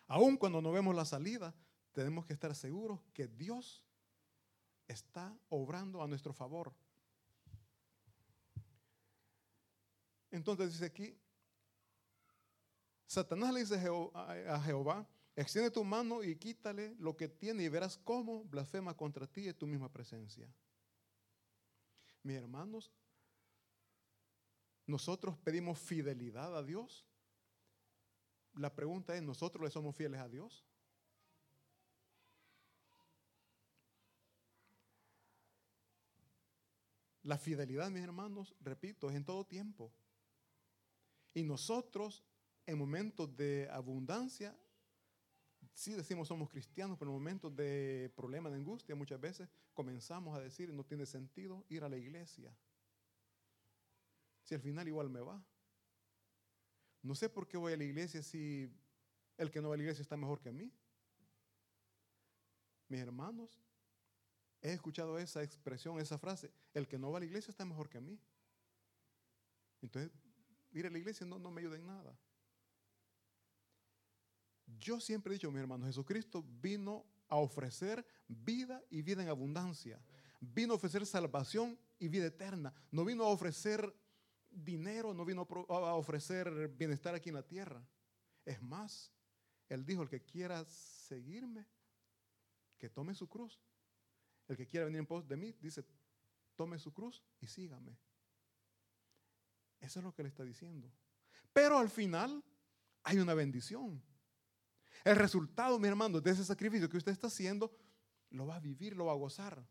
Aún 0.08 0.38
cuando 0.38 0.62
no 0.62 0.72
vemos 0.72 0.96
la 0.96 1.06
salida, 1.06 1.53
tenemos 1.91 2.25
que 2.25 2.34
estar 2.34 2.56
seguros 2.56 3.01
que 3.13 3.27
Dios 3.27 3.84
está 4.88 5.38
obrando 5.50 6.01
a 6.01 6.08
nuestro 6.08 6.32
favor. 6.32 6.74
Entonces 10.32 10.72
dice 10.72 10.86
aquí, 10.86 11.17
Satanás 13.07 13.53
le 13.53 13.61
dice 13.61 13.75
a 13.75 14.61
Jehová, 14.61 15.07
extiende 15.35 15.71
tu 15.71 15.83
mano 15.83 16.23
y 16.23 16.35
quítale 16.35 16.93
lo 16.99 17.15
que 17.15 17.29
tiene 17.29 17.63
y 17.63 17.69
verás 17.69 17.97
cómo 17.97 18.43
blasfema 18.43 18.95
contra 18.95 19.25
ti 19.25 19.47
en 19.47 19.57
tu 19.57 19.65
misma 19.65 19.91
presencia. 19.91 20.53
Mis 22.21 22.35
hermanos, 22.35 22.91
nosotros 24.85 25.37
pedimos 25.37 25.79
fidelidad 25.79 26.55
a 26.55 26.63
Dios. 26.63 27.05
La 28.55 28.75
pregunta 28.75 29.15
es, 29.15 29.23
¿nosotros 29.23 29.63
le 29.63 29.69
somos 29.69 29.95
fieles 29.95 30.19
a 30.19 30.27
Dios? 30.27 30.65
La 37.23 37.37
fidelidad, 37.37 37.89
mis 37.89 38.03
hermanos, 38.03 38.55
repito, 38.61 39.09
es 39.09 39.15
en 39.15 39.25
todo 39.25 39.45
tiempo. 39.45 39.93
Y 41.33 41.43
nosotros, 41.43 42.23
en 42.67 42.77
momentos 42.77 43.36
de 43.36 43.67
abundancia, 43.71 44.53
sí 45.74 45.93
decimos 45.93 46.27
somos 46.27 46.50
cristianos, 46.50 46.97
pero 47.00 47.09
en 47.09 47.17
momentos 47.17 47.55
de 47.55 48.12
problema, 48.13 48.50
de 48.50 48.57
angustia, 48.57 48.93
muchas 48.93 49.19
veces 49.21 49.50
comenzamos 49.74 50.38
a 50.38 50.41
decir, 50.41 50.71
no 50.74 50.83
tiene 50.83 51.05
sentido 51.05 51.65
ir 51.69 51.86
a 51.86 51.89
la 51.89 51.97
iglesia. 51.97 52.53
Si 54.43 54.53
al 54.53 54.62
final 54.62 54.86
igual 54.88 55.09
me 55.09 55.21
va. 55.21 55.41
No 57.01 57.15
sé 57.15 57.29
por 57.29 57.47
qué 57.47 57.57
voy 57.57 57.71
a 57.71 57.77
la 57.77 57.86
iglesia 57.86 58.21
si 58.21 58.69
el 59.38 59.50
que 59.50 59.62
no 59.62 59.69
va 59.69 59.75
a 59.75 59.77
la 59.77 59.83
iglesia 59.83 60.01
está 60.01 60.17
mejor 60.17 60.41
que 60.41 60.50
a 60.50 60.53
mí. 60.53 60.69
Mis 62.89 63.00
hermanos, 63.00 63.62
he 64.62 64.74
escuchado 64.74 65.17
esa 65.19 65.41
expresión, 65.41 66.00
esa 66.01 66.17
frase, 66.17 66.51
el 66.74 66.86
que 66.86 66.97
no 66.97 67.12
va 67.12 67.17
a 67.17 67.19
la 67.21 67.27
iglesia 67.27 67.51
está 67.51 67.63
mejor 67.63 67.88
que 67.88 67.97
a 67.97 68.01
mí. 68.01 68.19
Entonces, 69.81 70.12
ir 70.71 70.86
a 70.86 70.89
la 70.89 70.97
iglesia 70.97 71.25
no, 71.25 71.39
no 71.39 71.50
me 71.50 71.62
ayuda 71.62 71.77
en 71.77 71.86
nada. 71.86 72.17
Yo 74.79 75.00
siempre 75.00 75.31
he 75.31 75.36
dicho, 75.36 75.51
mi 75.51 75.59
hermano, 75.59 75.86
Jesucristo 75.86 76.43
vino 76.62 77.05
a 77.29 77.38
ofrecer 77.38 78.05
vida 78.27 78.83
y 78.89 79.01
vida 79.01 79.24
en 79.24 79.29
abundancia. 79.29 80.01
Vino 80.39 80.74
a 80.74 80.75
ofrecer 80.75 81.05
salvación 81.05 81.79
y 82.00 82.07
vida 82.09 82.25
eterna. 82.25 82.74
No 82.91 83.05
vino 83.05 83.24
a 83.24 83.29
ofrecer 83.29 83.93
dinero, 84.50 85.13
no 85.13 85.25
vino 85.25 85.47
a 85.69 85.95
ofrecer 85.95 86.67
bienestar 86.69 87.15
aquí 87.15 87.29
en 87.29 87.36
la 87.36 87.47
tierra. 87.47 87.86
Es 88.45 88.62
más, 88.62 89.12
Él 89.69 89.86
dijo, 89.86 90.01
el 90.01 90.09
que 90.09 90.24
quiera 90.24 90.63
seguirme, 90.65 91.65
que 92.77 92.89
tome 92.89 93.15
su 93.15 93.27
cruz. 93.27 93.59
El 94.47 94.55
que 94.55 94.67
quiera 94.67 94.86
venir 94.86 95.00
en 95.00 95.05
pos 95.05 95.27
de 95.27 95.36
mí, 95.36 95.53
dice, 95.59 95.83
tome 96.55 96.77
su 96.79 96.93
cruz 96.93 97.24
y 97.39 97.47
sígame. 97.47 97.97
Eso 99.79 100.00
es 100.00 100.03
lo 100.03 100.13
que 100.13 100.21
Él 100.21 100.27
está 100.27 100.43
diciendo. 100.43 100.91
Pero 101.53 101.77
al 101.77 101.89
final 101.89 102.43
hay 103.03 103.19
una 103.19 103.33
bendición. 103.33 104.01
El 105.03 105.15
resultado, 105.15 105.79
mi 105.79 105.87
hermano, 105.87 106.19
de 106.19 106.31
ese 106.31 106.43
sacrificio 106.43 106.89
que 106.89 106.97
usted 106.97 107.11
está 107.11 107.27
haciendo, 107.27 107.75
lo 108.31 108.45
va 108.45 108.55
a 108.55 108.59
vivir, 108.59 108.95
lo 108.95 109.05
va 109.05 109.13
a 109.13 109.15
gozar. 109.15 109.65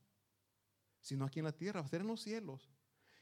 Si 1.00 1.16
no 1.16 1.24
aquí 1.24 1.40
en 1.40 1.44
la 1.44 1.52
tierra, 1.52 1.80
va 1.80 1.86
a 1.86 1.90
ser 1.90 2.00
en 2.00 2.06
los 2.06 2.20
cielos. 2.20 2.70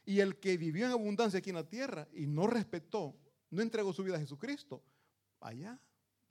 Y 0.05 0.19
el 0.19 0.39
que 0.39 0.57
vivió 0.57 0.85
en 0.85 0.91
abundancia 0.91 1.39
aquí 1.39 1.49
en 1.49 1.55
la 1.55 1.67
tierra 1.67 2.07
y 2.13 2.27
no 2.27 2.47
respetó, 2.47 3.15
no 3.49 3.61
entregó 3.61 3.91
su 3.93 4.03
vida 4.03 4.17
a 4.17 4.19
Jesucristo, 4.19 4.83
allá 5.39 5.79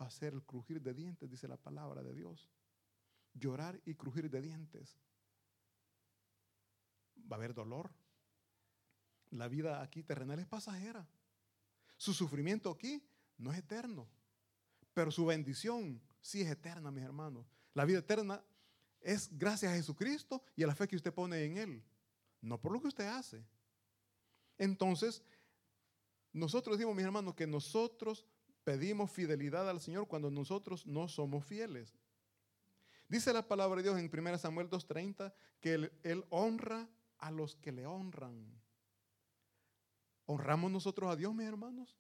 va 0.01 0.07
a 0.07 0.11
ser 0.11 0.35
el 0.35 0.43
crujir 0.43 0.81
de 0.81 0.95
dientes, 0.95 1.31
dice 1.31 1.49
la 1.49 1.57
palabra 1.57 2.03
de 2.03 2.15
Dios. 2.15 2.51
Llorar 3.33 3.81
y 3.85 3.95
crujir 3.95 4.31
de 4.31 4.41
dientes. 4.41 4.97
Va 7.31 7.37
a 7.37 7.39
haber 7.39 7.55
dolor. 7.55 7.91
La 9.31 9.49
vida 9.49 9.83
aquí 9.83 10.03
terrenal 10.05 10.39
es 10.39 10.47
pasajera. 10.47 11.09
Su 11.97 12.13
sufrimiento 12.13 12.71
aquí 12.71 13.05
no 13.39 13.53
es 13.53 13.59
eterno. 13.59 14.09
Pero 14.95 15.11
su 15.11 15.27
bendición 15.27 16.01
sí 16.21 16.41
es 16.41 16.51
eterna, 16.51 16.91
mis 16.91 17.05
hermanos. 17.05 17.45
La 17.75 17.85
vida 17.85 17.99
eterna 17.99 18.43
es 19.01 19.29
gracias 19.37 19.73
a 19.73 19.77
Jesucristo 19.77 20.43
y 20.57 20.63
a 20.63 20.67
la 20.67 20.75
fe 20.75 20.89
que 20.89 20.97
usted 20.97 21.13
pone 21.13 21.45
en 21.45 21.59
Él, 21.59 21.85
no 22.41 22.59
por 22.61 22.73
lo 22.73 22.81
que 22.81 22.89
usted 22.89 23.07
hace. 23.07 23.45
Entonces, 24.57 25.23
nosotros 26.33 26.79
decimos, 26.79 26.97
mis 26.97 27.05
hermanos, 27.05 27.35
que 27.35 27.47
nosotros 27.47 28.25
pedimos 28.63 29.11
fidelidad 29.11 29.69
al 29.69 29.81
Señor 29.81 30.09
cuando 30.09 30.31
nosotros 30.31 30.87
no 30.87 31.09
somos 31.09 31.45
fieles. 31.45 31.95
Dice 33.09 33.33
la 33.33 33.47
palabra 33.47 33.77
de 33.77 33.83
Dios 33.83 33.99
en 33.99 34.11
1 34.11 34.39
Samuel 34.39 34.71
2.30 34.71 35.35
que 35.61 35.75
él, 35.75 35.93
él, 36.03 36.25
honra 36.31 36.89
a 37.19 37.31
los 37.31 37.57
que 37.57 37.73
le 37.73 37.87
honran. 37.87 38.47
¿Honramos 40.27 40.71
nosotros 40.71 41.11
a 41.11 41.17
Dios, 41.17 41.35
mis 41.35 41.47
hermanos? 41.47 41.99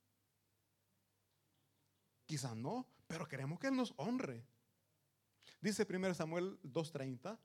Quizás 2.26 2.56
no, 2.56 2.86
pero 3.06 3.28
queremos 3.28 3.58
que 3.58 3.68
Él 3.68 3.76
nos 3.76 3.94
honre. 3.96 4.44
Dice 5.60 5.86
1 5.88 6.14
Samuel 6.14 6.58
2.30, 6.62 7.38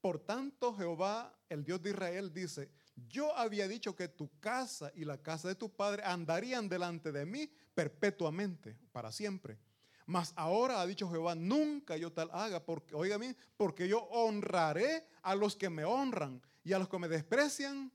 por 0.00 0.20
tanto 0.20 0.74
Jehová, 0.74 1.36
el 1.48 1.64
Dios 1.64 1.82
de 1.82 1.90
Israel, 1.90 2.32
dice, 2.32 2.70
yo 3.08 3.36
había 3.36 3.66
dicho 3.66 3.96
que 3.96 4.08
tu 4.08 4.30
casa 4.38 4.92
y 4.94 5.04
la 5.04 5.22
casa 5.22 5.48
de 5.48 5.54
tu 5.54 5.74
padre 5.74 6.02
andarían 6.04 6.68
delante 6.68 7.10
de 7.10 7.26
mí 7.26 7.50
perpetuamente, 7.74 8.78
para 8.92 9.10
siempre. 9.10 9.58
Mas 10.06 10.34
ahora 10.36 10.80
ha 10.80 10.86
dicho 10.86 11.10
Jehová, 11.10 11.34
nunca 11.34 11.96
yo 11.96 12.12
tal 12.12 12.30
haga, 12.32 12.64
porque, 12.64 12.94
oiga 12.94 13.16
bien, 13.16 13.36
porque 13.56 13.88
yo 13.88 14.00
honraré 14.10 15.06
a 15.22 15.34
los 15.34 15.56
que 15.56 15.70
me 15.70 15.84
honran 15.84 16.42
y 16.62 16.74
a 16.74 16.78
los 16.78 16.88
que 16.88 16.98
me 16.98 17.08
desprecian 17.08 17.90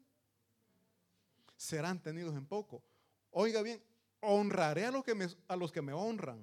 serán 1.55 2.01
tenidos 2.01 2.35
en 2.35 2.47
poco. 2.47 2.83
Oiga 3.31 3.61
bien, 3.61 3.83
honraré 4.21 4.85
a 4.85 4.91
los 4.91 5.03
que 5.03 5.15
me, 5.15 5.27
a 5.47 5.55
los 5.55 5.71
que 5.71 5.81
me 5.81 5.93
honran. 5.93 6.39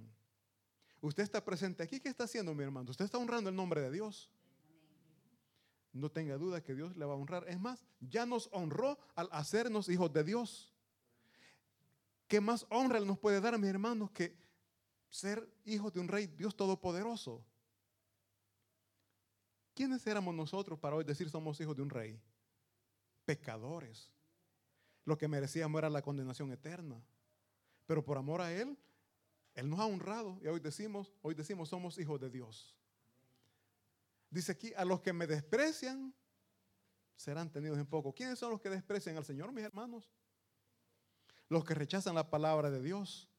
Usted 1.00 1.22
está 1.22 1.44
presente 1.44 1.82
aquí, 1.82 2.00
¿qué 2.00 2.08
está 2.08 2.24
haciendo 2.24 2.54
mi 2.54 2.64
hermano? 2.64 2.90
Usted 2.90 3.04
está 3.04 3.18
honrando 3.18 3.50
el 3.50 3.56
nombre 3.56 3.80
de 3.80 3.90
Dios. 3.90 4.30
No 5.92 6.10
tenga 6.10 6.36
duda 6.36 6.62
que 6.62 6.74
Dios 6.74 6.96
le 6.96 7.04
va 7.04 7.14
a 7.14 7.16
honrar. 7.16 7.48
Es 7.48 7.58
más, 7.58 7.84
ya 8.00 8.26
nos 8.26 8.48
honró 8.52 8.98
al 9.14 9.28
hacernos 9.32 9.88
hijos 9.88 10.12
de 10.12 10.24
Dios. 10.24 10.74
¿Qué 12.28 12.40
más 12.40 12.66
honra 12.70 13.00
nos 13.00 13.18
puede 13.18 13.40
dar, 13.40 13.56
mis 13.58 13.70
hermanos, 13.70 14.10
que 14.10 14.36
ser 15.08 15.48
hijos 15.64 15.92
de 15.92 16.00
un 16.00 16.08
rey, 16.08 16.26
Dios 16.26 16.56
Todopoderoso? 16.56 17.44
¿Quiénes 19.74 20.06
éramos 20.06 20.34
nosotros 20.34 20.78
para 20.78 20.96
hoy 20.96 21.04
decir 21.04 21.30
somos 21.30 21.60
hijos 21.60 21.76
de 21.76 21.82
un 21.82 21.90
rey? 21.90 22.20
Pecadores. 23.24 24.10
Lo 25.04 25.16
que 25.16 25.28
merecíamos 25.28 25.78
era 25.78 25.88
la 25.88 26.02
condenación 26.02 26.50
eterna. 26.50 27.00
Pero 27.86 28.04
por 28.04 28.18
amor 28.18 28.40
a 28.40 28.52
Él, 28.52 28.76
Él 29.54 29.70
nos 29.70 29.80
ha 29.80 29.86
honrado 29.86 30.38
y 30.42 30.48
hoy 30.48 30.60
decimos, 30.60 31.12
hoy 31.22 31.34
decimos 31.34 31.68
somos 31.68 31.98
hijos 31.98 32.20
de 32.20 32.30
Dios. 32.30 32.76
Dice 34.30 34.52
aquí, 34.52 34.72
a 34.76 34.84
los 34.84 35.00
que 35.00 35.12
me 35.12 35.26
desprecian 35.26 36.14
serán 37.14 37.50
tenidos 37.50 37.78
en 37.78 37.86
poco. 37.86 38.12
¿Quiénes 38.12 38.38
son 38.38 38.50
los 38.50 38.60
que 38.60 38.68
desprecian 38.68 39.16
al 39.16 39.24
Señor, 39.24 39.52
mis 39.52 39.64
hermanos? 39.64 40.10
Los 41.48 41.64
que 41.64 41.74
rechazan 41.74 42.14
la 42.14 42.28
palabra 42.28 42.70
de 42.70 42.82
Dios. 42.82 43.30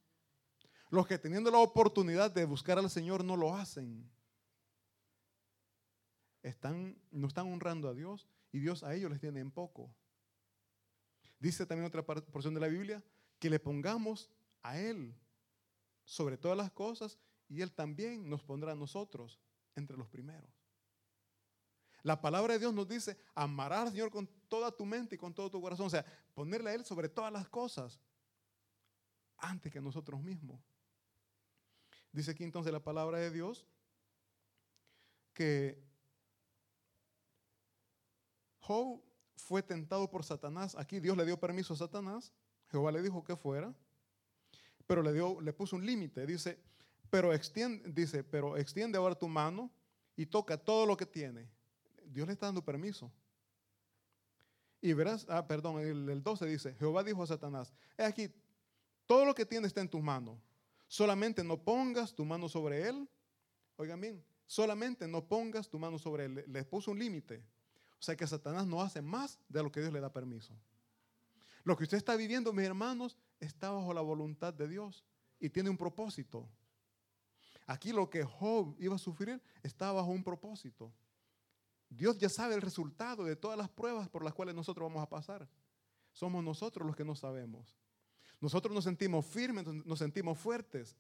Los 0.90 1.06
que 1.06 1.18
teniendo 1.18 1.52
la 1.52 1.60
oportunidad 1.60 2.32
de 2.32 2.46
buscar 2.46 2.80
al 2.80 2.90
Señor 2.90 3.24
no 3.24 3.36
lo 3.36 3.56
hacen. 3.56 4.10
Están, 6.42 6.98
no 7.12 7.28
están 7.28 7.52
honrando 7.52 7.90
a 7.90 7.94
Dios 7.94 8.28
y 8.52 8.60
Dios 8.60 8.84
a 8.84 8.96
ellos 8.96 9.12
les 9.12 9.20
tiene 9.20 9.42
en 9.42 9.52
poco. 9.52 9.94
Dice 11.40 11.66
también 11.66 11.88
otra 11.88 12.04
porción 12.04 12.54
de 12.54 12.62
la 12.62 12.68
Biblia 12.68 13.04
que 13.38 13.50
le 13.50 13.60
pongamos 13.60 14.32
a 14.62 14.80
Él 14.80 15.16
sobre 16.04 16.38
todas 16.38 16.58
las 16.58 16.72
cosas 16.72 17.18
y 17.48 17.62
Él 17.62 17.72
también 17.74 18.30
nos 18.30 18.44
pondrá 18.44 18.72
a 18.72 18.76
nosotros 18.76 19.40
entre 19.76 19.98
los 19.98 20.08
primeros. 20.08 20.50
La 22.04 22.22
palabra 22.22 22.54
de 22.54 22.60
Dios 22.60 22.74
nos 22.74 22.88
dice, 22.88 23.18
amarás 23.36 23.88
al 23.88 23.92
Señor 23.92 24.12
con 24.12 24.28
toda 24.48 24.72
tu 24.72 24.86
mente 24.86 25.16
y 25.16 25.18
con 25.18 25.34
todo 25.34 25.50
tu 25.52 25.62
corazón. 25.62 25.88
O 25.88 25.90
sea, 25.90 26.06
ponerle 26.34 26.70
a 26.70 26.74
Él 26.74 26.86
sobre 26.86 27.10
todas 27.10 27.32
las 27.32 27.50
cosas 27.50 28.00
antes 29.38 29.72
que 29.72 29.82
nosotros 29.82 30.22
mismos. 30.22 30.62
Dice 32.12 32.32
aquí 32.32 32.44
entonces 32.44 32.72
la 32.72 32.84
palabra 32.84 33.20
de 33.20 33.32
Dios 33.32 33.68
que 35.34 35.84
Job 38.62 39.04
fue 39.36 39.62
tentado 39.62 40.10
por 40.10 40.24
Satanás. 40.24 40.76
Aquí 40.76 41.00
Dios 41.00 41.16
le 41.16 41.26
dio 41.26 41.40
permiso 41.40 41.74
a 41.74 41.78
Satanás. 41.78 42.34
Jehová 42.70 42.92
le 42.92 43.02
dijo 43.02 43.24
que 43.24 43.36
fuera 43.36 43.76
pero 44.88 45.04
le, 45.04 45.14
dio, 45.14 45.40
le 45.42 45.54
puso 45.54 45.76
un 45.76 45.86
límite. 45.86 46.26
Dice, 46.26 46.58
pero 47.10 47.34
extiende, 47.34 47.92
dice, 47.92 48.24
pero 48.24 48.58
extiende 48.58 48.98
ahora 48.98 49.16
tu 49.16 49.28
mano 49.28 49.70
y 50.16 50.26
toca 50.26 50.58
todo 50.58 50.86
lo 50.86 50.98
que 50.98 51.06
tiene. 51.06 51.48
Dios 52.06 52.26
le 52.26 52.34
está 52.34 52.48
dando 52.48 52.64
permiso. 52.64 53.12
Y 54.82 54.94
verás, 54.94 55.26
ah, 55.30 55.46
perdón, 55.46 55.80
el, 55.80 56.10
el 56.10 56.24
12 56.24 56.46
dice, 56.46 56.74
Jehová 56.76 57.04
dijo 57.04 57.22
a 57.22 57.28
Satanás, 57.28 57.74
he 57.98 58.04
aquí, 58.04 58.32
todo 59.06 59.26
lo 59.26 59.36
que 59.36 59.46
tienes 59.46 59.70
está 59.70 59.82
en 59.82 59.90
tus 59.90 60.02
manos. 60.02 60.40
Solamente 60.88 61.44
no 61.44 61.62
pongas 61.62 62.14
tu 62.14 62.24
mano 62.26 62.48
sobre 62.48 62.88
él. 62.88 63.08
Oigan 63.76 64.00
bien, 64.00 64.24
solamente 64.46 65.08
no 65.08 65.26
pongas 65.28 65.70
tu 65.70 65.78
mano 65.78 66.00
sobre 66.00 66.26
él. 66.26 66.44
Le, 66.48 66.64
puso 66.64 66.92
un 66.92 67.00
límite. 67.00 67.44
O 68.00 68.02
sea 68.02 68.16
que 68.16 68.28
Satanás 68.28 68.66
no 68.68 68.82
hace 68.82 69.02
más 69.02 69.40
de 69.50 69.64
lo 69.64 69.72
que 69.72 69.82
Dios 69.82 69.92
le 69.92 70.00
da 70.00 70.12
permiso. 70.12 70.54
Lo 71.64 71.76
que 71.76 71.84
usted 71.84 71.98
está 71.98 72.16
viviendo, 72.16 72.54
mis 72.54 72.66
hermanos, 72.66 73.18
está 73.40 73.72
bajo 73.72 73.94
la 73.94 74.02
voluntad 74.02 74.54
de 74.54 74.68
Dios 74.68 75.06
y 75.40 75.50
tiene 75.50 75.70
un 75.70 75.78
propósito. 75.78 76.50
Aquí 77.66 77.92
lo 77.92 78.10
que 78.10 78.24
Job 78.24 78.76
iba 78.80 78.96
a 78.96 79.00
sufrir 79.00 79.42
está 79.62 79.92
bajo 79.92 80.10
un 80.10 80.24
propósito. 80.24 80.94
Dios 81.90 82.18
ya 82.18 82.30
sabe 82.30 82.56
el 82.56 82.62
resultado 82.62 83.24
de 83.24 83.36
todas 83.36 83.58
las 83.58 83.70
pruebas 83.70 84.10
por 84.10 84.24
las 84.24 84.34
cuales 84.34 84.56
nosotros 84.56 84.90
vamos 84.90 85.04
a 85.04 85.10
pasar. 85.10 85.48
Somos 86.12 86.44
nosotros 86.44 86.86
los 86.86 86.96
que 86.96 87.06
no 87.06 87.16
sabemos. 87.16 87.76
Nosotros 88.40 88.74
nos 88.74 88.84
sentimos 88.84 89.26
firmes, 89.26 89.66
nos 89.66 90.00
sentimos 90.00 90.38
fuertes, 90.38 90.96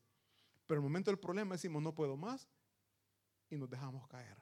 pero 0.65 0.79
en 0.79 0.83
el 0.83 0.89
momento 0.89 1.11
del 1.11 1.19
problema 1.19 1.55
decimos 1.55 1.81
no 1.81 1.93
puedo 1.93 2.17
más 2.17 2.47
y 3.49 3.57
nos 3.57 3.69
dejamos 3.69 4.07
caer. 4.07 4.37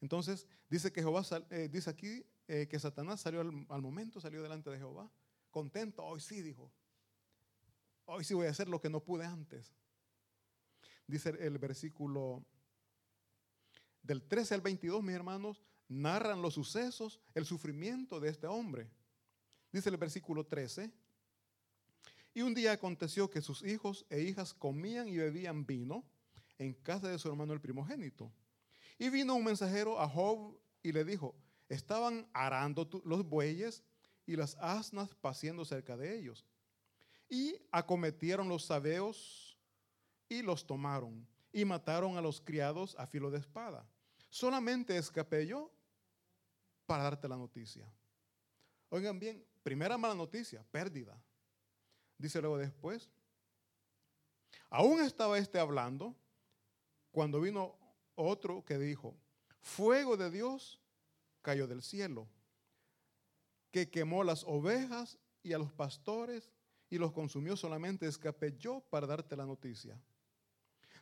Entonces 0.00 0.46
dice 0.68 0.92
que 0.92 1.02
eh, 1.50 1.68
dice 1.70 1.90
aquí 1.90 2.24
eh, 2.46 2.66
que 2.68 2.78
Satanás 2.78 3.20
salió 3.20 3.40
al, 3.40 3.66
al, 3.68 3.82
momento, 3.82 4.20
salió 4.20 4.42
delante 4.42 4.70
de 4.70 4.78
Jehová, 4.78 5.10
contento. 5.54 6.04
Hoy 6.04 6.20
sí 6.20 6.42
dijo, 6.42 6.70
hoy 8.06 8.24
sí 8.24 8.34
voy 8.34 8.48
a 8.48 8.50
hacer 8.50 8.68
lo 8.68 8.80
que 8.80 8.90
no 8.90 9.00
pude 9.00 9.24
antes. 9.24 9.72
Dice 11.06 11.30
el 11.38 11.58
versículo 11.58 12.44
del 14.02 14.22
13 14.26 14.56
al 14.56 14.60
22, 14.62 15.02
mis 15.02 15.14
hermanos, 15.14 15.62
narran 15.88 16.42
los 16.42 16.54
sucesos, 16.54 17.20
el 17.34 17.46
sufrimiento 17.46 18.18
de 18.18 18.30
este 18.30 18.48
hombre. 18.48 18.90
Dice 19.70 19.90
el 19.90 19.96
versículo 19.96 20.44
13. 20.44 20.90
Y 22.34 22.42
un 22.42 22.52
día 22.52 22.72
aconteció 22.72 23.30
que 23.30 23.40
sus 23.40 23.62
hijos 23.62 24.06
e 24.10 24.22
hijas 24.22 24.52
comían 24.52 25.08
y 25.08 25.16
bebían 25.16 25.64
vino 25.64 26.04
en 26.58 26.74
casa 26.74 27.08
de 27.08 27.18
su 27.18 27.28
hermano 27.28 27.52
el 27.52 27.60
primogénito. 27.60 28.32
Y 28.98 29.08
vino 29.08 29.36
un 29.36 29.44
mensajero 29.44 30.00
a 30.00 30.08
Job 30.08 30.58
y 30.82 30.90
le 30.90 31.04
dijo, 31.04 31.36
estaban 31.68 32.28
arando 32.32 32.88
los 33.04 33.24
bueyes 33.24 33.84
y 34.26 34.36
las 34.36 34.56
asnas 34.56 35.14
paciendo 35.14 35.64
cerca 35.64 35.96
de 35.96 36.18
ellos. 36.18 36.44
Y 37.28 37.56
acometieron 37.70 38.48
los 38.48 38.64
sabeos 38.64 39.58
y 40.28 40.42
los 40.42 40.66
tomaron 40.66 41.26
y 41.52 41.64
mataron 41.64 42.16
a 42.16 42.20
los 42.20 42.40
criados 42.40 42.96
a 42.98 43.06
filo 43.06 43.30
de 43.30 43.38
espada. 43.38 43.86
Solamente 44.28 44.96
escapé 44.96 45.46
yo 45.46 45.72
para 46.86 47.04
darte 47.04 47.28
la 47.28 47.36
noticia. 47.36 47.88
Oigan 48.88 49.18
bien, 49.18 49.44
primera 49.62 49.96
mala 49.96 50.14
noticia, 50.14 50.64
pérdida. 50.70 51.20
Dice 52.18 52.40
luego 52.40 52.58
después, 52.58 53.10
aún 54.70 55.00
estaba 55.00 55.38
este 55.38 55.58
hablando 55.58 56.16
cuando 57.10 57.40
vino 57.40 57.78
otro 58.16 58.64
que 58.64 58.78
dijo, 58.78 59.16
fuego 59.60 60.16
de 60.16 60.30
Dios 60.30 60.80
cayó 61.42 61.66
del 61.66 61.82
cielo, 61.82 62.28
que 63.74 63.90
quemó 63.90 64.22
las 64.22 64.44
ovejas 64.44 65.18
y 65.42 65.52
a 65.52 65.58
los 65.58 65.72
pastores 65.72 66.52
y 66.88 66.96
los 66.96 67.10
consumió 67.10 67.56
solamente, 67.56 68.06
escapé 68.06 68.56
yo 68.56 68.84
para 68.88 69.04
darte 69.04 69.34
la 69.34 69.46
noticia. 69.46 70.00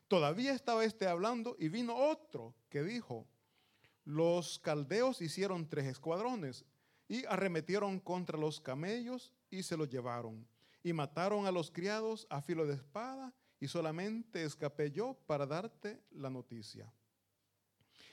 Todavía 0.08 0.54
estaba 0.54 0.82
este 0.82 1.06
hablando 1.06 1.54
y 1.58 1.68
vino 1.68 1.94
otro 1.94 2.54
que 2.70 2.82
dijo, 2.82 3.26
los 4.06 4.58
caldeos 4.58 5.20
hicieron 5.20 5.68
tres 5.68 5.84
escuadrones 5.84 6.64
y 7.08 7.26
arremetieron 7.26 8.00
contra 8.00 8.38
los 8.38 8.58
camellos 8.58 9.34
y 9.50 9.64
se 9.64 9.76
los 9.76 9.90
llevaron 9.90 10.48
y 10.82 10.94
mataron 10.94 11.44
a 11.44 11.52
los 11.52 11.70
criados 11.70 12.26
a 12.30 12.40
filo 12.40 12.66
de 12.66 12.76
espada 12.76 13.34
y 13.60 13.68
solamente 13.68 14.44
escapé 14.44 14.90
yo 14.90 15.12
para 15.26 15.44
darte 15.44 16.00
la 16.12 16.30
noticia. 16.30 16.90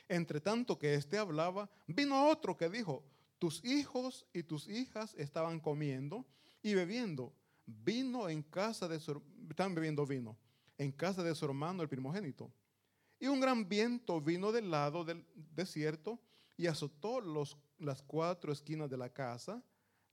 Entre 0.09 0.41
tanto 0.41 0.77
que 0.77 0.95
éste 0.95 1.17
hablaba, 1.17 1.69
vino 1.87 2.27
otro 2.27 2.57
que 2.57 2.67
dijo, 2.67 3.05
tus 3.39 3.63
hijos 3.63 4.27
y 4.33 4.43
tus 4.43 4.67
hijas 4.67 5.15
estaban 5.15 5.59
comiendo 5.59 6.27
y 6.61 6.75
bebiendo 6.75 7.33
vino 7.65 8.29
en 8.29 8.43
casa 8.43 8.87
de 8.87 8.99
su, 8.99 9.21
están 9.49 9.73
bebiendo 9.73 10.05
vino 10.05 10.37
en 10.77 10.91
casa 10.91 11.23
de 11.23 11.35
su 11.35 11.45
hermano 11.45 11.83
el 11.83 11.89
primogénito. 11.89 12.51
Y 13.19 13.27
un 13.27 13.41
gran 13.41 13.67
viento 13.67 14.21
vino 14.21 14.51
del 14.51 14.71
lado 14.71 15.03
del 15.03 15.25
desierto 15.35 16.19
y 16.55 16.67
azotó 16.67 17.19
los, 17.19 17.57
las 17.77 18.01
cuatro 18.01 18.51
esquinas 18.51 18.89
de 18.89 18.97
la 18.97 19.09
casa, 19.09 19.61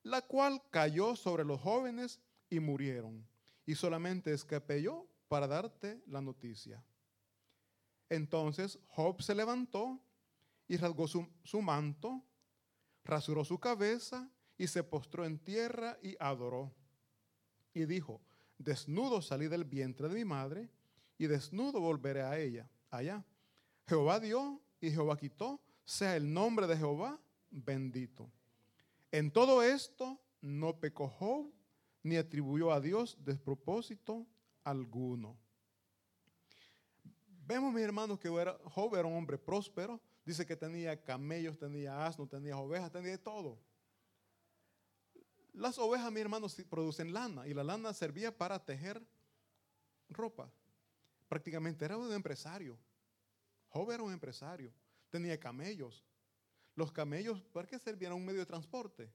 la 0.02 0.22
cual 0.22 0.62
cayó 0.70 1.14
sobre 1.14 1.44
los 1.44 1.60
jóvenes 1.60 2.20
y 2.50 2.60
murieron. 2.60 3.26
Y 3.64 3.74
solamente 3.74 4.32
escapé 4.32 4.82
yo 4.82 5.06
para 5.28 5.46
darte 5.46 6.02
la 6.06 6.20
noticia. 6.20 6.84
Entonces 8.08 8.78
Job 8.88 9.22
se 9.22 9.34
levantó 9.34 10.00
y 10.68 10.76
rasgó 10.76 11.06
su, 11.06 11.28
su 11.44 11.62
manto, 11.62 12.24
rasuró 13.06 13.44
su 13.44 13.58
cabeza 13.58 14.28
y 14.58 14.66
se 14.66 14.82
postró 14.82 15.24
en 15.24 15.38
tierra 15.38 15.98
y 16.02 16.16
adoró. 16.20 16.74
Y 17.72 17.86
dijo, 17.86 18.20
desnudo 18.58 19.22
salí 19.22 19.48
del 19.48 19.64
vientre 19.64 20.08
de 20.08 20.14
mi 20.14 20.24
madre 20.24 20.68
y 21.18 21.26
desnudo 21.26 21.80
volveré 21.80 22.22
a 22.22 22.38
ella, 22.38 22.68
allá. 22.90 23.24
Jehová 23.86 24.20
dio 24.20 24.60
y 24.80 24.90
Jehová 24.90 25.16
quitó, 25.16 25.60
sea 25.84 26.16
el 26.16 26.32
nombre 26.32 26.66
de 26.66 26.76
Jehová 26.76 27.20
bendito. 27.50 28.30
En 29.12 29.30
todo 29.30 29.62
esto 29.62 30.20
no 30.40 30.78
pecó 30.78 31.08
Job 31.08 31.52
ni 32.02 32.16
atribuyó 32.16 32.72
a 32.72 32.80
Dios 32.80 33.16
despropósito 33.24 34.26
alguno. 34.64 35.36
Vemos, 37.46 37.72
mis 37.72 37.82
hermanos, 37.82 38.18
que 38.18 38.28
Job 38.28 38.94
era 38.96 39.06
un 39.06 39.16
hombre 39.16 39.38
próspero. 39.38 40.00
Dice 40.26 40.44
que 40.44 40.56
tenía 40.56 41.00
camellos, 41.00 41.56
tenía 41.56 42.04
asnos, 42.04 42.28
tenía 42.28 42.58
ovejas, 42.58 42.90
tenía 42.90 43.16
todo. 43.16 43.60
Las 45.52 45.78
ovejas, 45.78 46.10
mis 46.10 46.20
hermanos, 46.20 46.56
producen 46.68 47.12
lana 47.12 47.46
y 47.46 47.54
la 47.54 47.62
lana 47.62 47.94
servía 47.94 48.36
para 48.36 48.62
tejer 48.62 49.00
ropa. 50.08 50.50
Prácticamente 51.28 51.84
era 51.84 51.96
un 51.96 52.12
empresario. 52.12 52.76
Job 53.68 53.88
era 53.92 54.02
un 54.02 54.12
empresario. 54.12 54.72
Tenía 55.10 55.38
camellos. 55.38 56.04
Los 56.74 56.90
camellos, 56.90 57.40
¿para 57.52 57.68
qué 57.68 57.78
servían? 57.78 58.12
Un 58.12 58.26
medio 58.26 58.40
de 58.40 58.46
transporte. 58.46 59.08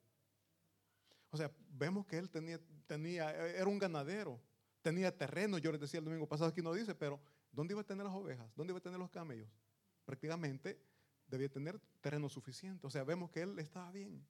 O 1.29 1.35
sea, 1.35 1.51
vemos 1.71 2.05
que 2.05 2.17
él 2.17 2.29
tenía, 2.29 2.57
tenía, 2.87 3.31
era 3.31 3.67
un 3.67 3.77
ganadero, 3.77 4.39
tenía 4.81 5.15
terreno, 5.15 5.57
yo 5.57 5.71
les 5.73 5.81
decía 5.81 5.99
el 5.99 6.05
domingo 6.05 6.27
pasado, 6.27 6.49
aquí 6.49 6.61
no 6.61 6.73
dice, 6.73 6.95
pero 6.95 7.19
¿dónde 7.51 7.73
iba 7.73 7.81
a 7.81 7.85
tener 7.85 8.05
las 8.05 8.15
ovejas? 8.15 8.49
¿Dónde 8.55 8.71
iba 8.71 8.79
a 8.79 8.81
tener 8.81 8.97
los 8.97 9.09
camellos? 9.09 9.49
Prácticamente 10.05 10.90
debía 11.31 11.49
tener 11.49 11.79
terreno 12.01 12.29
suficiente. 12.29 12.85
O 12.85 12.89
sea, 12.89 13.03
vemos 13.03 13.31
que 13.31 13.41
él 13.41 13.57
estaba 13.59 13.91
bien. 13.91 14.25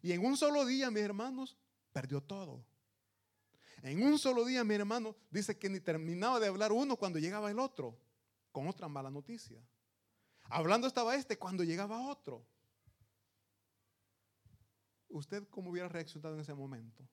Y 0.00 0.12
en 0.12 0.24
un 0.24 0.36
solo 0.36 0.64
día, 0.64 0.90
mis 0.90 1.02
hermanos, 1.02 1.56
perdió 1.92 2.20
todo. 2.22 2.64
En 3.82 4.02
un 4.02 4.18
solo 4.18 4.44
día, 4.44 4.64
mi 4.64 4.74
hermano, 4.74 5.16
dice 5.30 5.56
que 5.56 5.68
ni 5.68 5.80
terminaba 5.80 6.40
de 6.40 6.48
hablar 6.48 6.72
uno 6.72 6.96
cuando 6.96 7.18
llegaba 7.18 7.50
el 7.50 7.58
otro, 7.58 7.96
con 8.50 8.66
otra 8.66 8.88
mala 8.88 9.10
noticia. 9.10 9.62
Hablando 10.44 10.86
estaba 10.86 11.14
este 11.14 11.38
cuando 11.38 11.62
llegaba 11.62 12.08
otro. 12.08 12.44
¿Usted 15.08 15.46
cómo 15.48 15.70
hubiera 15.70 15.88
reaccionado 15.88 16.34
en 16.34 16.40
ese 16.40 16.54
momento? 16.54 17.08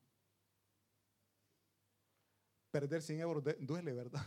Perder 2.72 3.02
100 3.02 3.20
euros 3.20 3.44
duele, 3.60 3.94
¿verdad? 3.94 4.26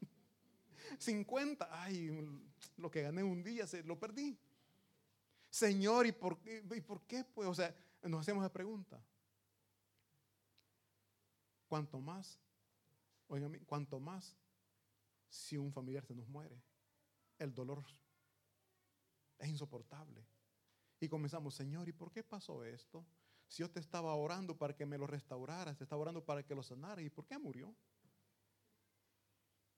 50, 0.98 1.68
ay, 1.70 2.10
lo 2.76 2.90
que 2.90 3.02
gané 3.02 3.22
un 3.22 3.42
día 3.42 3.66
se, 3.66 3.82
lo 3.82 3.98
perdí. 3.98 4.38
Señor, 5.50 6.06
¿y 6.06 6.12
por, 6.12 6.40
qué, 6.40 6.64
¿y 6.74 6.80
por 6.80 7.02
qué? 7.02 7.24
Pues, 7.24 7.48
o 7.48 7.54
sea, 7.54 7.74
nos 8.02 8.20
hacemos 8.20 8.42
la 8.42 8.52
pregunta. 8.52 9.02
¿Cuánto 11.68 12.00
más? 12.00 12.38
Oigan, 13.28 13.58
¿cuánto 13.66 13.98
más 14.00 14.36
si 15.28 15.56
un 15.56 15.72
familiar 15.72 16.04
se 16.04 16.14
nos 16.14 16.28
muere? 16.28 16.62
El 17.38 17.54
dolor 17.54 17.84
es 19.38 19.48
insoportable. 19.48 20.26
Y 21.00 21.08
comenzamos, 21.08 21.54
Señor, 21.54 21.88
¿y 21.88 21.92
por 21.92 22.12
qué 22.12 22.22
pasó 22.22 22.64
esto? 22.64 23.04
Si 23.48 23.62
yo 23.62 23.70
te 23.70 23.80
estaba 23.80 24.14
orando 24.14 24.56
para 24.56 24.74
que 24.74 24.86
me 24.86 24.96
lo 24.96 25.06
restauraras, 25.06 25.76
te 25.76 25.84
estaba 25.84 26.02
orando 26.02 26.24
para 26.24 26.42
que 26.42 26.54
lo 26.54 26.62
sanara, 26.62 27.02
¿y 27.02 27.10
por 27.10 27.26
qué 27.26 27.38
murió? 27.38 27.74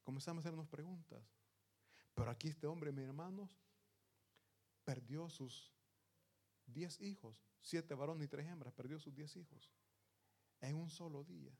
Comenzamos 0.04 0.44
a 0.44 0.48
hacernos 0.48 0.68
preguntas. 0.68 1.22
Pero 2.14 2.30
aquí 2.30 2.48
este 2.48 2.66
hombre, 2.66 2.92
mis 2.92 3.04
hermanos, 3.04 3.50
perdió 4.84 5.28
sus 5.28 5.72
diez 6.66 7.00
hijos, 7.00 7.44
siete 7.60 7.94
varones 7.94 8.26
y 8.26 8.28
tres 8.28 8.46
hembras, 8.46 8.72
perdió 8.72 8.98
sus 8.98 9.14
diez 9.14 9.36
hijos 9.36 9.70
en 10.60 10.76
un 10.76 10.90
solo 10.90 11.24
día. 11.24 11.52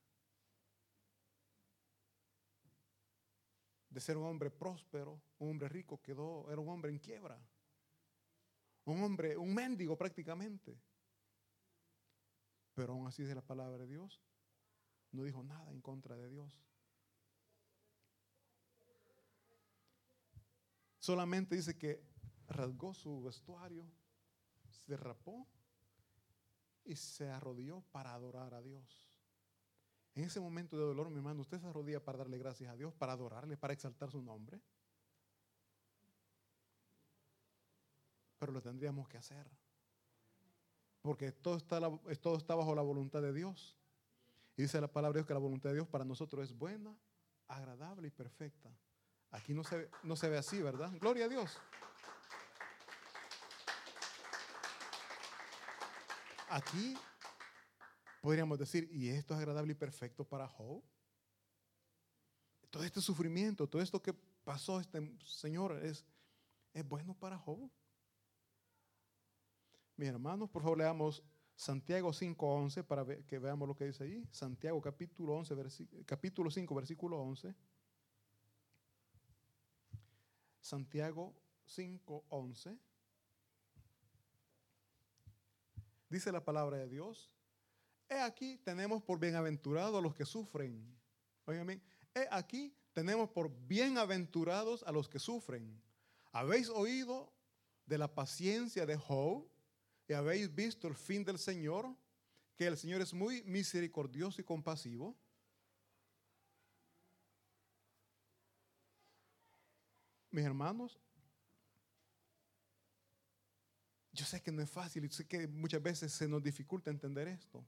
De 3.89 4.01
ser 4.01 4.17
un 4.17 4.27
hombre 4.27 4.51
próspero, 4.51 5.21
un 5.39 5.51
hombre 5.51 5.69
rico, 5.69 6.01
quedó, 6.01 6.51
era 6.51 6.61
un 6.61 6.69
hombre 6.69 6.91
en 6.91 6.99
quiebra. 6.99 7.41
un 8.87 9.03
hombre, 9.03 9.37
un 9.37 9.55
mendigo 9.55 9.97
prácticamente. 9.97 10.79
Pero 12.75 12.93
aún 12.93 13.07
así 13.07 13.23
de 13.23 13.35
la 13.35 13.41
palabra 13.41 13.79
de 13.79 13.87
Dios, 13.87 14.21
no 15.13 15.23
dijo 15.23 15.43
nada 15.43 15.71
en 15.71 15.81
contra 15.81 16.17
de 16.17 16.29
Dios. 16.29 16.61
Solamente 21.05 21.55
dice 21.55 21.77
que 21.77 22.03
rasgó 22.47 22.95
su 22.95 23.23
vestuario, 23.23 23.85
se 24.71 24.97
rapó 24.97 25.47
y 26.83 26.97
se 26.97 27.29
arrodilló 27.29 27.83
para 27.93 28.15
adorar 28.15 28.55
a 28.55 28.63
Dios. 28.63 29.07
En 30.15 30.25
ese 30.25 30.41
momento 30.41 30.79
de 30.79 30.83
dolor, 30.83 31.11
mi 31.11 31.17
hermano, 31.17 31.43
usted 31.43 31.61
se 31.61 31.67
arrodilla 31.67 32.03
para 32.03 32.17
darle 32.17 32.39
gracias 32.39 32.73
a 32.73 32.77
Dios, 32.77 32.95
para 32.95 33.13
adorarle, 33.13 33.59
para 33.59 33.75
exaltar 33.75 34.11
su 34.11 34.23
nombre. 34.23 34.63
Pero 38.39 38.53
lo 38.53 38.63
tendríamos 38.63 39.07
que 39.07 39.19
hacer. 39.19 39.47
Porque 41.03 41.33
todo 41.33 41.59
está, 41.59 41.81
todo 42.23 42.39
está 42.39 42.55
bajo 42.55 42.75
la 42.75 42.81
voluntad 42.81 43.21
de 43.21 43.35
Dios. 43.35 43.77
Y 44.57 44.63
dice 44.63 44.81
la 44.81 44.91
palabra 44.91 45.17
de 45.17 45.19
Dios 45.19 45.27
que 45.27 45.35
la 45.35 45.41
voluntad 45.41 45.69
de 45.69 45.75
Dios 45.75 45.87
para 45.87 46.07
nosotros 46.07 46.45
es 46.45 46.57
buena, 46.57 46.97
agradable 47.47 48.09
y 48.09 48.11
perfecta. 48.11 48.75
Aquí 49.35 49.53
no 49.53 49.65
se, 49.65 49.91
no 50.05 50.15
se 50.15 50.29
ve 50.29 50.39
así, 50.39 50.63
¿verdad? 50.63 50.93
Gloria 51.01 51.25
a 51.25 51.29
Dios. 51.29 51.59
Aquí 56.51 56.97
podríamos 58.21 58.61
decir, 58.61 58.89
¿y 58.93 59.09
esto 59.09 59.35
es 59.35 59.41
agradable 59.41 59.73
y 59.73 59.75
perfecto 59.75 60.25
para 60.25 60.47
Job? 60.47 60.85
Todo 62.71 62.85
este 62.85 63.01
sufrimiento, 63.01 63.69
todo 63.69 63.83
esto 63.83 64.01
que 64.01 64.13
pasó 64.45 64.79
este 64.79 65.13
Señor 65.27 65.85
es, 65.85 66.05
es 66.73 66.87
bueno 66.87 67.13
para 67.15 67.37
Job. 67.37 67.69
Mis 69.97 70.11
hermanos, 70.11 70.49
por 70.49 70.63
favor, 70.63 70.79
leamos 70.79 71.25
Santiago 71.57 72.11
5.11 72.11 72.85
para 72.85 73.05
que 73.25 73.41
veamos 73.41 73.67
lo 73.67 73.75
que 73.75 73.87
dice 73.87 74.05
ahí. 74.05 74.25
Santiago 74.31 74.81
capítulo, 74.81 75.35
11, 75.39 75.57
capítulo 76.07 76.53
5, 76.53 76.73
versículo 76.73 77.21
11. 77.21 77.53
Santiago 80.65 81.35
5:11. 81.67 82.79
Dice 86.09 86.33
la 86.33 86.43
palabra 86.43 86.79
de 86.79 86.89
Dios. 86.89 87.31
He 88.09 88.19
aquí 88.19 88.57
tenemos 88.65 89.03
por 89.03 89.19
bienaventurados 89.19 89.99
a 89.99 90.01
los 90.01 90.15
que 90.15 90.25
sufren. 90.25 90.83
Oigan 91.45 91.83
He 92.15 92.27
aquí 92.31 92.75
tenemos 92.95 93.29
por 93.29 93.51
bienaventurados 93.67 94.83
a 94.85 94.93
los 94.93 95.07
que 95.07 95.19
sufren. 95.19 95.83
Habéis 96.33 96.71
oído 96.71 97.31
de 97.85 97.99
la 97.99 98.15
paciencia 98.15 98.87
de 98.87 98.97
Job 98.97 99.47
y 100.09 100.15
habéis 100.15 100.55
visto 100.55 100.89
el 100.89 100.95
fin 100.95 101.25
del 101.25 101.39
Señor, 101.39 101.95
que 102.57 102.67
el 102.67 102.79
Señor 102.79 103.03
es 103.03 103.13
muy 103.13 103.43
misericordioso 103.43 104.41
y 104.41 104.45
compasivo 104.45 105.15
mis 110.35 110.45
hermanos, 110.45 110.99
yo 114.13 114.25
sé 114.25 114.43
que 114.43 114.51
no 114.51 114.63
es 114.63 114.71
fácil 114.71 115.05
y 115.05 115.09
sé 115.09 115.27
que 115.27 115.47
muchas 115.47 115.81
veces 115.81 116.13
se 116.13 116.27
nos 116.27 116.43
dificulta 116.43 116.91
entender 116.91 117.29
esto. 117.29 117.65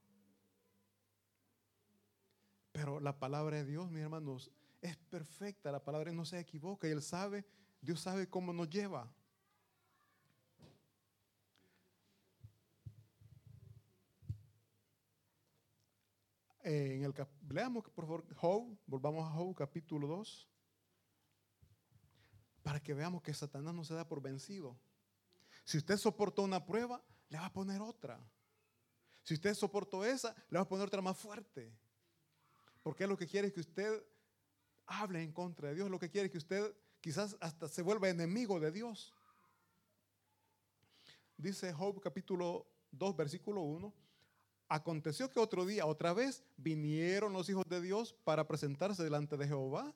Pero 2.73 2.99
la 3.01 3.19
palabra 3.19 3.59
de 3.59 3.65
Dios, 3.65 3.89
mis 3.91 4.03
hermanos, 4.03 4.51
es 4.83 4.97
perfecta. 4.97 5.71
La 5.71 5.83
palabra 5.83 6.13
no 6.13 6.25
se 6.25 6.39
equivoca 6.39 6.89
y 6.89 6.91
Él 6.91 7.03
sabe, 7.03 7.47
Dios 7.81 8.01
sabe 8.01 8.29
cómo 8.29 8.53
nos 8.53 8.69
lleva. 8.69 9.11
En 16.65 17.05
el, 17.05 17.15
leamos 17.49 17.85
por 17.91 18.07
favor 18.07 18.35
Job, 18.35 18.77
volvamos 18.89 19.25
a 19.25 19.31
Job 19.31 19.55
capítulo 19.55 20.09
2 20.09 20.56
para 22.67 22.81
que 22.81 22.95
veamos 22.95 23.23
que 23.23 23.33
Satanás 23.33 23.73
no 23.73 23.85
se 23.85 23.95
da 23.95 24.09
por 24.09 24.21
vencido. 24.21 24.77
Si 25.65 25.79
usted 25.79 25.97
soportó 25.97 26.43
una 26.43 26.67
prueba, 26.67 27.01
le 27.29 27.39
va 27.39 27.47
a 27.47 27.53
poner 27.53 27.81
otra. 27.81 28.19
Si 29.23 29.35
usted 29.35 29.55
soportó 29.55 30.05
esa, 30.05 30.35
le 30.51 30.59
va 30.59 30.65
a 30.65 30.69
poner 30.69 30.89
otra 30.89 31.01
más 31.01 31.17
fuerte. 31.17 31.73
Porque 32.83 33.07
lo 33.07 33.17
que 33.17 33.29
quiere 33.29 33.47
es 33.47 33.55
que 33.55 33.61
usted 33.61 34.03
hable 34.85 35.23
en 35.23 35.31
contra 35.31 35.69
de 35.69 35.77
Dios. 35.77 35.89
Lo 35.89 36.01
que 36.01 36.11
quiere 36.11 36.27
es 36.27 36.33
que 36.33 36.39
usted 36.39 36.75
quizás 37.01 37.37
hasta 37.41 37.69
se 37.69 37.83
vuelva 37.83 38.09
enemigo 38.09 38.59
de 38.59 38.73
Dios. 38.73 39.15
Dice 41.37 41.73
Job 41.73 42.01
capítulo 42.01 42.67
2, 42.91 43.17
versículo 43.17 43.61
1. 43.61 43.95
Aconteció 44.71 45.31
que 45.31 45.39
otro 45.39 45.67
día, 45.67 45.87
otra 45.87 46.13
vez, 46.13 46.43
vinieron 46.57 47.33
los 47.33 47.49
hijos 47.49 47.65
de 47.69 47.81
Dios 47.81 48.17
para 48.25 48.49
presentarse 48.49 49.05
delante 49.05 49.37
de 49.37 49.47
Jehová 49.47 49.95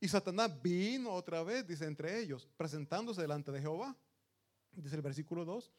y 0.00 0.08
Satanás 0.08 0.50
vino 0.62 1.12
otra 1.12 1.42
vez, 1.42 1.66
dice, 1.66 1.84
entre 1.84 2.18
ellos, 2.18 2.48
presentándose 2.56 3.20
delante 3.20 3.52
de 3.52 3.60
Jehová. 3.60 3.94
Dice 4.72 4.96
el 4.96 5.02
versículo 5.02 5.44
2. 5.44 5.70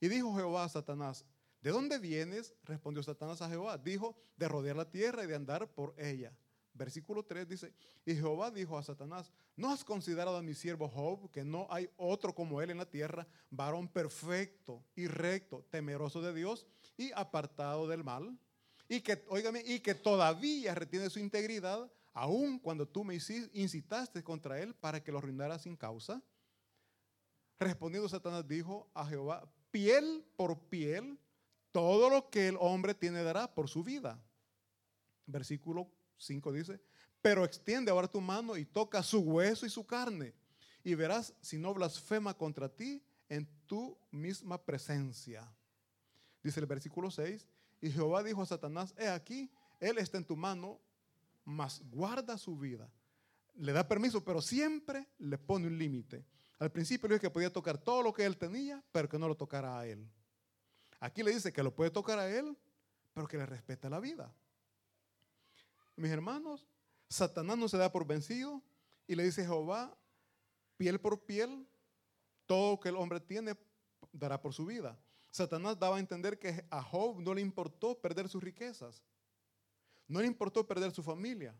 Y 0.00 0.08
dijo 0.08 0.34
Jehová 0.34 0.64
a 0.64 0.68
Satanás, 0.68 1.24
¿de 1.60 1.70
dónde 1.70 1.98
vienes? 1.98 2.54
Respondió 2.64 3.02
Satanás 3.04 3.40
a 3.40 3.48
Jehová. 3.48 3.78
Dijo, 3.78 4.16
de 4.36 4.48
rodear 4.48 4.76
la 4.76 4.90
tierra 4.90 5.22
y 5.22 5.28
de 5.28 5.36
andar 5.36 5.68
por 5.68 5.94
ella. 5.96 6.36
Versículo 6.74 7.24
3 7.24 7.48
dice, 7.48 7.72
y 8.04 8.14
Jehová 8.14 8.50
dijo 8.50 8.78
a 8.78 8.82
Satanás, 8.82 9.32
¿no 9.56 9.70
has 9.70 9.82
considerado 9.82 10.36
a 10.36 10.42
mi 10.42 10.54
siervo 10.54 10.88
Job, 10.88 11.30
que 11.30 11.44
no 11.44 11.66
hay 11.70 11.90
otro 11.96 12.34
como 12.34 12.62
él 12.62 12.70
en 12.70 12.78
la 12.78 12.88
tierra, 12.88 13.26
varón 13.50 13.88
perfecto 13.88 14.84
y 14.94 15.08
recto, 15.08 15.66
temeroso 15.70 16.22
de 16.22 16.32
Dios 16.32 16.66
y 16.96 17.10
apartado 17.12 17.88
del 17.88 18.04
mal? 18.04 18.38
Y 18.88 19.00
que, 19.00 19.24
óigame, 19.28 19.62
y 19.66 19.80
que 19.80 19.94
todavía 19.94 20.74
retiene 20.74 21.10
su 21.10 21.18
integridad, 21.18 21.90
aun 22.22 22.58
cuando 22.58 22.86
tú 22.86 23.04
me 23.04 23.14
incitaste 23.52 24.22
contra 24.22 24.60
él 24.60 24.74
para 24.74 25.02
que 25.02 25.12
lo 25.12 25.18
arruinara 25.18 25.58
sin 25.58 25.76
causa. 25.76 26.22
Respondiendo 27.58 28.08
Satanás 28.08 28.46
dijo 28.46 28.90
a 28.94 29.06
Jehová, 29.06 29.50
piel 29.70 30.24
por 30.36 30.58
piel, 30.68 31.18
todo 31.72 32.10
lo 32.10 32.30
que 32.30 32.48
el 32.48 32.56
hombre 32.58 32.94
tiene 32.94 33.22
dará 33.22 33.54
por 33.54 33.68
su 33.68 33.82
vida. 33.84 34.20
Versículo 35.26 35.90
5 36.16 36.52
dice, 36.52 36.80
pero 37.22 37.44
extiende 37.44 37.90
ahora 37.90 38.08
tu 38.08 38.20
mano 38.20 38.56
y 38.56 38.64
toca 38.64 39.02
su 39.02 39.20
hueso 39.20 39.66
y 39.66 39.70
su 39.70 39.86
carne, 39.86 40.34
y 40.82 40.94
verás 40.94 41.34
si 41.40 41.58
no 41.58 41.74
blasfema 41.74 42.34
contra 42.34 42.68
ti 42.68 43.02
en 43.28 43.46
tu 43.66 43.96
misma 44.10 44.58
presencia. 44.58 45.48
Dice 46.42 46.60
el 46.60 46.66
versículo 46.66 47.10
6, 47.10 47.46
y 47.80 47.90
Jehová 47.90 48.22
dijo 48.22 48.42
a 48.42 48.46
Satanás, 48.46 48.94
he 48.96 49.08
aquí, 49.08 49.50
él 49.80 49.98
está 49.98 50.18
en 50.18 50.24
tu 50.24 50.36
mano, 50.36 50.80
mas 51.48 51.82
guarda 51.90 52.36
su 52.36 52.58
vida. 52.58 52.92
Le 53.54 53.72
da 53.72 53.88
permiso, 53.88 54.22
pero 54.22 54.42
siempre 54.42 55.08
le 55.16 55.38
pone 55.38 55.66
un 55.66 55.78
límite. 55.78 56.26
Al 56.58 56.70
principio 56.70 57.08
le 57.08 57.14
dijo 57.14 57.22
que 57.22 57.30
podía 57.30 57.50
tocar 57.50 57.78
todo 57.78 58.02
lo 58.02 58.12
que 58.12 58.26
él 58.26 58.36
tenía, 58.36 58.84
pero 58.92 59.08
que 59.08 59.18
no 59.18 59.26
lo 59.26 59.34
tocara 59.34 59.78
a 59.78 59.86
él. 59.86 60.06
Aquí 61.00 61.22
le 61.22 61.32
dice 61.32 61.50
que 61.50 61.62
lo 61.62 61.74
puede 61.74 61.90
tocar 61.90 62.18
a 62.18 62.28
él, 62.28 62.54
pero 63.14 63.26
que 63.26 63.38
le 63.38 63.46
respeta 63.46 63.88
la 63.88 63.98
vida. 63.98 64.30
Mis 65.96 66.10
hermanos, 66.10 66.66
Satanás 67.08 67.56
no 67.56 67.66
se 67.66 67.78
da 67.78 67.90
por 67.90 68.06
vencido 68.06 68.62
y 69.06 69.14
le 69.14 69.24
dice 69.24 69.42
Jehová, 69.42 69.96
piel 70.76 71.00
por 71.00 71.24
piel, 71.24 71.66
todo 72.44 72.72
lo 72.72 72.80
que 72.80 72.90
el 72.90 72.96
hombre 72.96 73.20
tiene 73.20 73.56
dará 74.12 74.38
por 74.38 74.52
su 74.52 74.66
vida. 74.66 75.00
Satanás 75.30 75.78
daba 75.78 75.96
a 75.96 76.00
entender 76.00 76.38
que 76.38 76.66
a 76.68 76.82
Job 76.82 77.20
no 77.20 77.32
le 77.32 77.40
importó 77.40 77.98
perder 77.98 78.28
sus 78.28 78.42
riquezas. 78.42 79.02
No 80.08 80.20
le 80.20 80.26
importó 80.26 80.66
perder 80.66 80.90
su 80.90 81.02
familia. 81.02 81.54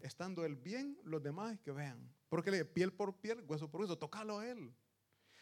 Estando 0.00 0.44
él 0.44 0.56
bien, 0.56 0.98
los 1.04 1.22
demás 1.22 1.58
que 1.60 1.70
vean. 1.70 2.10
Porque 2.28 2.50
le 2.50 2.64
piel 2.64 2.92
por 2.92 3.14
piel, 3.20 3.44
hueso 3.46 3.70
por 3.70 3.82
hueso, 3.82 3.98
tocalo 3.98 4.38
a 4.38 4.48
él. 4.48 4.74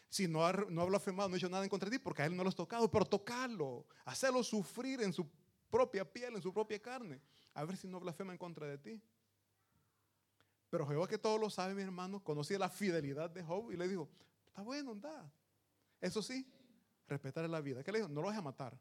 Si 0.09 0.27
no 0.27 0.45
ha, 0.45 0.53
no 0.53 0.83
ha 0.83 0.85
blasfemado, 0.85 1.29
no 1.29 1.35
ha 1.35 1.39
hecho 1.39 1.49
nada 1.49 1.65
en 1.65 1.71
contra 1.71 1.89
de 1.89 1.99
ti, 1.99 2.03
porque 2.03 2.23
a 2.23 2.27
él 2.27 2.37
no 2.37 2.43
lo 2.43 2.49
has 2.49 2.55
tocado, 2.55 2.91
pero 2.91 3.05
tocarlo, 3.05 3.87
hacerlo 4.05 4.43
sufrir 4.43 5.03
en 5.03 5.12
su 5.12 5.29
propia 5.71 6.11
piel, 6.11 6.35
en 6.37 6.43
su 6.43 6.53
propia 6.53 6.81
carne, 6.81 7.21
a 7.55 7.65
ver 7.65 7.77
si 7.77 7.87
no 7.87 8.01
blasfema 8.01 8.33
en 8.33 8.39
contra 8.39 8.67
de 8.67 8.79
ti. 8.79 9.03
Pero 10.71 10.87
Jehová 10.87 11.07
que 11.07 11.19
todo 11.19 11.39
lo 11.39 11.51
sabe, 11.51 11.75
mi 11.75 11.83
hermano, 11.83 12.23
conocía 12.23 12.59
la 12.59 12.69
fidelidad 12.69 13.31
de 13.31 13.43
Job 13.43 13.73
y 13.73 13.77
le 13.77 13.89
dijo, 13.89 14.09
está 14.47 14.62
bueno, 14.62 14.93
anda. 14.93 15.31
Eso 16.01 16.23
sí, 16.23 16.49
respetar 17.09 17.49
la 17.49 17.61
vida. 17.61 17.83
¿Qué 17.83 17.93
le 17.93 17.99
dijo? 17.99 18.09
No 18.09 18.21
lo 18.23 18.29
vas 18.29 18.39
a 18.39 18.43
matar 18.43 18.79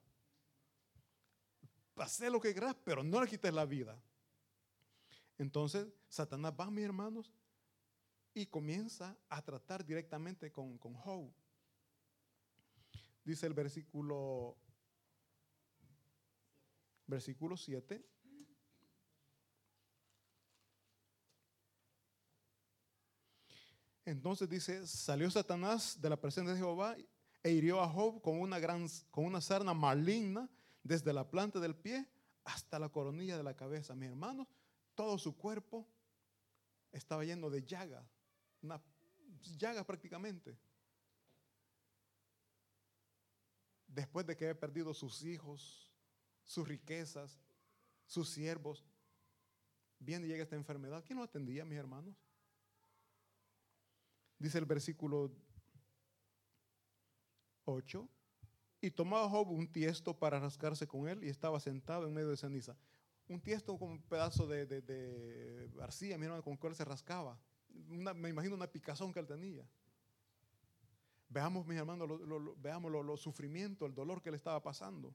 hacer 1.98 2.32
lo 2.32 2.40
que 2.40 2.52
quieras, 2.52 2.76
pero 2.84 3.04
no 3.04 3.22
le 3.22 3.30
quites 3.30 3.54
la 3.54 3.66
vida. 3.66 4.02
Entonces, 5.38 5.88
Satanás 6.08 6.54
va, 6.60 6.70
mis 6.70 6.86
hermanos, 6.86 7.34
y 8.34 8.46
comienza 8.46 9.18
a 9.30 9.42
tratar 9.42 9.86
directamente 9.86 10.52
con, 10.52 10.78
con 10.78 10.94
Job. 10.94 11.32
Dice 13.24 13.48
el 13.48 13.54
versículo, 13.54 14.58
versículo 17.08 17.58
7. 17.58 18.06
Entonces 24.06 24.48
dice, 24.48 24.86
salió 24.86 25.32
Satanás 25.32 26.00
de 26.00 26.10
la 26.10 26.20
presencia 26.20 26.54
de 26.54 26.60
Jehová 26.60 26.96
e 27.42 27.52
hirió 27.52 27.82
a 27.82 27.90
Job 27.90 28.22
con 28.22 28.40
una, 28.40 28.60
gran, 28.60 28.88
con 29.10 29.26
una 29.26 29.42
sarna 29.42 29.74
maligna 29.74 30.48
desde 30.86 31.12
la 31.14 31.28
planta 31.28 31.60
del 31.60 31.76
pie 31.76 32.08
hasta 32.44 32.78
la 32.78 32.90
coronilla 32.90 33.36
de 33.36 33.44
la 33.44 33.56
cabeza. 33.56 33.96
Mis 33.96 34.08
hermanos, 34.08 34.48
todo 34.94 35.18
su 35.18 35.36
cuerpo 35.36 35.88
estaba 36.92 37.26
lleno 37.26 37.50
de 37.50 37.64
llagas, 37.64 38.08
una 38.62 38.82
llaga 39.58 39.84
prácticamente. 39.84 40.56
Después 43.88 44.28
de 44.28 44.38
que 44.38 44.46
había 44.46 44.60
perdido 44.60 44.94
sus 44.94 45.24
hijos, 45.24 45.92
sus 46.44 46.68
riquezas, 46.68 47.42
sus 48.06 48.30
siervos, 48.30 48.86
viene 49.98 50.28
y 50.28 50.30
llega 50.30 50.44
esta 50.44 50.56
enfermedad. 50.56 51.04
¿Quién 51.04 51.18
lo 51.18 51.26
atendía, 51.26 51.66
mis 51.66 51.80
hermanos? 51.80 52.16
Dice 54.38 54.60
el 54.60 54.66
versículo 54.66 55.32
8. 57.64 58.08
Y 58.82 58.92
tomaba 58.92 59.30
Job 59.30 59.50
un 59.50 59.68
tiesto 59.72 60.18
para 60.18 60.40
rascarse 60.40 60.88
con 60.88 61.08
él 61.08 61.24
y 61.24 61.30
estaba 61.30 61.60
sentado 61.60 62.08
en 62.08 62.14
medio 62.14 62.30
de 62.30 62.38
ceniza. 62.38 62.76
Un 63.28 63.42
tiesto 63.42 63.78
con 63.78 63.90
un 63.92 64.02
pedazo 64.02 64.46
de, 64.46 64.66
de, 64.66 65.70
arcilla, 65.82 66.18
mi 66.18 66.26
hermano, 66.26 66.44
con 66.44 66.54
el 66.54 66.60
cual 66.60 66.76
se 66.76 66.86
rascaba. 66.86 67.40
me 67.70 68.30
imagino 68.30 68.56
una 68.56 68.68
picazón 68.68 69.12
que 69.12 69.20
él 69.20 69.28
tenía. 69.28 69.66
Veamos, 71.30 71.66
mis 71.66 71.78
hermanos, 71.78 72.08
veamos 72.62 72.92
los 72.92 73.20
sufrimientos, 73.20 73.88
el 73.88 73.96
dolor 73.96 74.22
que 74.22 74.32
le 74.32 74.38
estaba 74.38 74.62
pasando. 74.62 75.14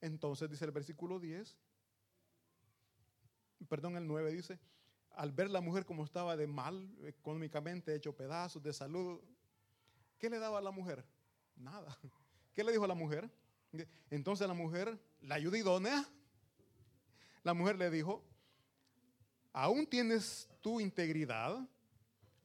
Entonces 0.00 0.48
dice 0.48 0.64
el 0.64 0.70
versículo 0.70 1.18
10, 1.18 1.56
perdón, 3.68 3.96
el 3.96 4.06
9 4.06 4.32
dice, 4.32 4.58
al 5.10 5.32
ver 5.32 5.50
la 5.50 5.60
mujer 5.60 5.84
como 5.84 6.04
estaba 6.04 6.36
de 6.36 6.46
mal, 6.46 6.88
económicamente 7.04 7.94
hecho 7.94 8.16
pedazos, 8.16 8.62
de 8.62 8.72
salud, 8.72 9.20
¿qué 10.18 10.30
le 10.30 10.38
daba 10.38 10.58
a 10.58 10.62
la 10.62 10.70
mujer? 10.70 11.04
Nada. 11.58 11.98
¿Qué 12.54 12.64
le 12.64 12.72
dijo 12.72 12.84
a 12.84 12.88
la 12.88 12.94
mujer? 12.94 13.30
Entonces 14.10 14.48
la 14.48 14.54
mujer, 14.54 14.98
la 15.20 15.34
ayuda 15.34 15.58
idónea, 15.58 16.08
la 17.42 17.54
mujer 17.54 17.76
le 17.76 17.90
dijo, 17.90 18.24
aún 19.52 19.86
tienes 19.86 20.48
tu 20.60 20.80
integridad, 20.80 21.58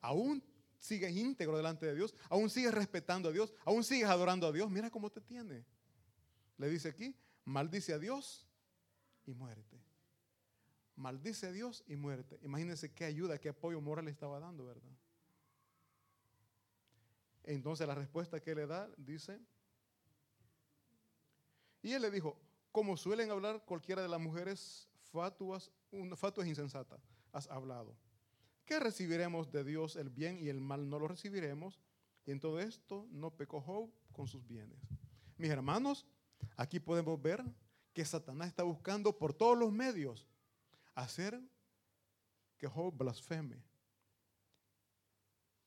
aún 0.02 0.44
sigues 0.80 1.16
íntegro 1.16 1.56
delante 1.56 1.86
de 1.86 1.96
Dios, 1.96 2.14
aún 2.30 2.50
sigues 2.50 2.74
respetando 2.74 3.30
a 3.30 3.32
Dios, 3.32 3.54
aún 3.66 3.84
sigues 3.84 4.10
adorando 4.10 4.48
a 4.48 4.52
Dios, 4.52 4.70
mira 4.70 4.90
cómo 4.90 5.10
te 5.10 5.22
tiene. 5.22 5.66
Le 6.58 6.70
dice 6.70 6.90
aquí, 6.90 7.16
maldice 7.46 7.94
a 7.94 8.00
Dios 8.00 8.46
y 9.26 9.34
muérete. 9.34 9.82
Maldice 10.96 11.48
a 11.48 11.52
Dios 11.52 11.84
y 11.88 11.96
muérete. 11.96 12.38
Imagínense 12.44 12.94
qué 12.94 13.06
ayuda, 13.06 13.40
qué 13.40 13.50
apoyo 13.50 13.82
moral 13.82 14.06
le 14.06 14.12
estaba 14.12 14.40
dando, 14.40 14.66
¿verdad? 14.66 14.92
Entonces 17.44 17.88
la 17.88 17.96
respuesta 17.96 18.40
que 18.40 18.56
le 18.56 18.66
da 18.66 18.90
dice, 18.98 19.40
y 21.82 21.92
él 21.92 22.02
le 22.02 22.12
dijo, 22.12 22.40
como 22.72 22.96
suelen 22.98 23.30
hablar 23.30 23.64
cualquiera 23.66 24.02
de 24.02 24.08
las 24.08 24.20
mujeres 24.20 24.88
fatuas, 25.12 25.72
una 25.92 26.16
fatua 26.16 26.44
es 26.44 26.50
insensata, 26.50 26.98
has 27.32 27.48
hablado. 27.50 27.96
¿Qué 28.66 28.80
recibiremos 28.80 29.52
de 29.52 29.64
Dios 29.64 29.98
el 29.98 30.10
bien 30.10 30.40
y 30.42 30.48
el 30.48 30.62
mal 30.62 30.90
no 30.90 30.98
lo 30.98 31.08
recibiremos? 31.08 31.80
Y 32.26 32.32
en 32.32 32.40
todo 32.40 32.60
esto 32.60 33.06
no 33.12 33.32
pecó 33.32 33.60
Job 33.60 33.92
con 34.14 34.28
sus 34.28 34.48
bienes. 34.48 34.80
Mis 35.38 35.50
hermanos, 35.50 36.08
aquí 36.56 36.80
podemos 36.80 37.22
ver 37.22 37.44
que 37.94 38.06
Satanás 38.06 38.48
está 38.48 38.64
buscando 38.64 39.18
por 39.18 39.34
todos 39.34 39.58
los 39.58 39.72
medios 39.72 40.26
hacer 40.96 41.40
que 42.58 42.68
Job 42.68 42.96
blasfeme. 42.96 43.62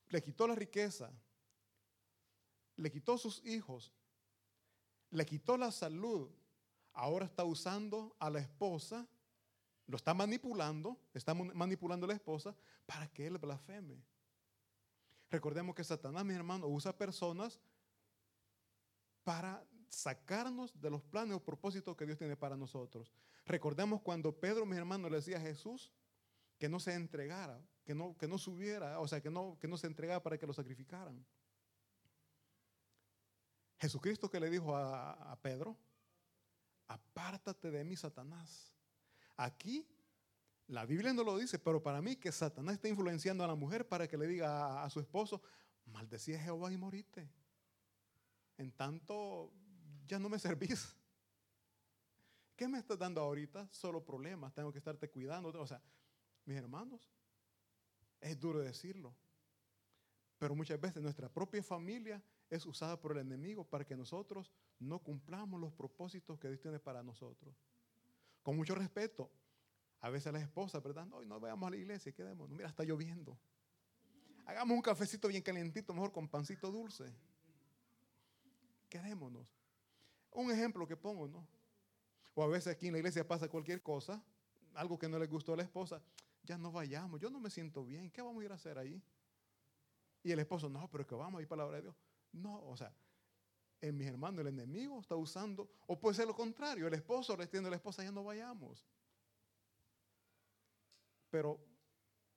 Le 0.09 0.23
quitó 0.23 0.47
la 0.47 0.55
riqueza, 0.55 1.11
le 2.77 2.91
quitó 2.91 3.17
sus 3.17 3.43
hijos, 3.45 3.91
le 5.11 5.25
quitó 5.25 5.57
la 5.57 5.71
salud. 5.71 6.29
Ahora 6.93 7.25
está 7.25 7.43
usando 7.43 8.15
a 8.19 8.29
la 8.29 8.39
esposa, 8.39 9.07
lo 9.85 9.97
está 9.97 10.13
manipulando, 10.13 10.97
está 11.13 11.33
manipulando 11.33 12.05
a 12.05 12.09
la 12.09 12.15
esposa 12.15 12.55
para 12.85 13.07
que 13.07 13.27
él 13.27 13.37
blasfeme. 13.37 14.01
Recordemos 15.29 15.75
que 15.75 15.83
Satanás, 15.83 16.25
mi 16.25 16.33
hermano, 16.33 16.67
usa 16.67 16.97
personas 16.97 17.59
para 19.23 19.63
sacarnos 19.89 20.79
de 20.79 20.89
los 20.89 21.03
planes 21.03 21.35
o 21.35 21.43
propósitos 21.43 21.95
que 21.95 22.05
Dios 22.05 22.17
tiene 22.17 22.35
para 22.35 22.55
nosotros. 22.55 23.13
Recordemos 23.45 24.01
cuando 24.01 24.31
Pedro, 24.31 24.65
mi 24.65 24.77
hermano, 24.77 25.09
le 25.09 25.17
decía 25.17 25.37
a 25.37 25.41
Jesús 25.41 25.91
que 26.57 26.69
no 26.69 26.79
se 26.79 26.93
entregara, 26.93 27.61
que 27.83 27.93
no, 27.93 28.17
que 28.17 28.27
no 28.27 28.37
subiera, 28.37 28.99
o 28.99 29.07
sea, 29.07 29.21
que 29.21 29.29
no, 29.29 29.57
que 29.59 29.67
no 29.67 29.77
se 29.77 29.87
entregara 29.87 30.23
para 30.23 30.37
que 30.37 30.47
lo 30.47 30.53
sacrificaran. 30.53 31.25
Jesucristo 33.79 34.29
que 34.29 34.39
le 34.39 34.49
dijo 34.49 34.75
a, 34.75 35.37
Pedro, 35.41 35.77
apártate 36.87 37.69
de 37.69 37.83
mí, 37.83 37.95
Satanás. 37.95 38.73
Aquí 39.35 39.87
la 40.67 40.85
Biblia 40.85 41.13
no 41.13 41.23
lo 41.23 41.37
dice, 41.37 41.59
pero 41.59 41.81
para 41.81 42.01
mí 42.01 42.15
que 42.15 42.31
Satanás 42.31 42.75
está 42.75 42.87
influenciando 42.87 43.43
a 43.43 43.47
la 43.47 43.55
mujer 43.55 43.87
para 43.87 44.07
que 44.07 44.17
le 44.17 44.27
diga 44.27 44.83
a, 44.83 44.89
su 44.89 44.99
esposo, 44.99 45.41
maldecía 45.85 46.37
a 46.37 46.41
Jehová 46.41 46.71
y 46.71 46.77
morite. 46.77 47.29
En 48.57 48.71
tanto, 48.71 49.53
ya 50.07 50.17
no 50.17 50.27
me 50.29 50.39
servís. 50.39 50.95
¿Qué 52.55 52.67
me 52.67 52.79
estás 52.79 52.97
dando 52.97 53.21
ahorita? 53.21 53.67
Solo 53.71 54.03
problemas, 54.03 54.53
tengo 54.53 54.71
que 54.71 54.79
estarte 54.79 55.09
cuidando. 55.09 55.49
O 55.49 55.67
sea, 55.67 55.79
mis 56.45 56.57
hermanos, 56.57 57.11
es 58.19 58.39
duro 58.39 58.59
decirlo, 58.59 59.15
pero 60.39 60.55
muchas 60.55 60.81
veces 60.81 61.03
nuestra 61.03 61.29
propia 61.29 61.61
familia 61.61 62.21
es 62.49 62.65
usada 62.65 62.99
por 62.99 63.11
el 63.13 63.19
enemigo 63.19 63.63
para 63.63 63.85
que 63.85 63.95
nosotros 63.95 64.51
no 64.79 64.99
cumplamos 64.99 65.59
los 65.59 65.73
propósitos 65.73 66.39
que 66.39 66.47
Dios 66.47 66.61
tiene 66.61 66.79
para 66.79 67.03
nosotros. 67.03 67.55
Con 68.43 68.55
mucho 68.55 68.75
respeto, 68.75 69.29
a 69.99 70.09
veces 70.09 70.31
las 70.31 70.41
esposas, 70.41 70.81
¿verdad? 70.81 71.05
No, 71.05 71.23
no 71.23 71.39
vayamos 71.39 71.67
a 71.67 71.71
la 71.71 71.77
iglesia, 71.77 72.11
quedémonos. 72.11 72.55
Mira, 72.55 72.69
está 72.69 72.83
lloviendo. 72.83 73.37
Hagamos 74.45 74.75
un 74.75 74.81
cafecito 74.81 75.27
bien 75.27 75.43
calientito, 75.43 75.93
mejor 75.93 76.11
con 76.11 76.27
pancito 76.27 76.71
dulce. 76.71 77.13
Quedémonos. 78.89 79.45
Un 80.31 80.51
ejemplo 80.51 80.87
que 80.87 80.95
pongo, 80.95 81.27
¿no? 81.27 81.45
O 82.35 82.43
a 82.43 82.47
veces 82.47 82.73
aquí 82.73 82.87
en 82.87 82.93
la 82.93 82.99
iglesia 82.99 83.27
pasa 83.27 83.49
cualquier 83.49 83.81
cosa, 83.81 84.23
algo 84.75 84.97
que 84.97 85.09
no 85.09 85.17
le 85.17 85.25
gustó 85.25 85.53
a 85.53 85.57
la 85.57 85.63
esposa, 85.63 86.01
ya 86.43 86.57
no 86.57 86.71
vayamos, 86.71 87.19
yo 87.19 87.29
no 87.29 87.39
me 87.39 87.49
siento 87.49 87.83
bien, 87.83 88.09
¿qué 88.11 88.21
vamos 88.21 88.41
a 88.41 88.45
ir 88.45 88.51
a 88.51 88.55
hacer 88.55 88.77
ahí? 88.77 89.01
Y 90.23 90.31
el 90.31 90.39
esposo, 90.39 90.69
no, 90.69 90.87
pero 90.89 91.05
que 91.05 91.15
vamos 91.15 91.39
a 91.39 91.41
ir 91.41 91.47
palabra 91.47 91.77
de 91.77 91.83
Dios. 91.83 91.95
No, 92.37 92.63
o 92.67 92.77
sea, 92.77 92.93
en 93.81 93.97
mis 93.97 94.07
hermanos, 94.07 94.41
el 94.41 94.47
enemigo 94.47 94.99
está 94.99 95.15
usando, 95.15 95.69
o 95.85 95.99
puede 95.99 96.15
ser 96.15 96.27
lo 96.27 96.35
contrario, 96.35 96.87
el 96.87 96.93
esposo 96.93 97.35
le 97.37 97.47
tiene 97.47 97.67
a 97.67 97.69
la 97.71 97.75
esposa, 97.75 98.03
ya 98.03 98.11
no 98.11 98.23
vayamos. 98.23 98.85
Pero 101.29 101.59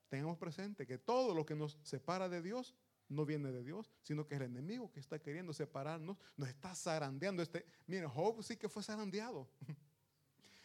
tengamos 0.09 0.37
presente 0.39 0.87
que 0.87 0.99
todo 0.99 1.35
lo 1.35 1.47
que 1.47 1.55
nos 1.55 1.79
separa 1.83 2.29
de 2.29 2.43
Dios 2.43 2.75
no 3.09 3.25
viene 3.25 3.51
de 3.51 3.65
Dios, 3.65 3.91
sino 4.03 4.27
que 4.27 4.35
es 4.35 4.41
el 4.41 4.47
enemigo 4.47 4.91
que 4.91 5.01
está 5.01 5.19
queriendo 5.19 5.53
separarnos, 5.53 6.17
nos 6.37 6.49
está 6.49 6.75
zarandeando. 6.75 7.43
Este, 7.43 7.67
miren, 7.87 8.09
Job 8.09 8.43
sí 8.43 8.57
que 8.57 8.69
fue 8.69 8.83
zarandeado. 8.83 9.49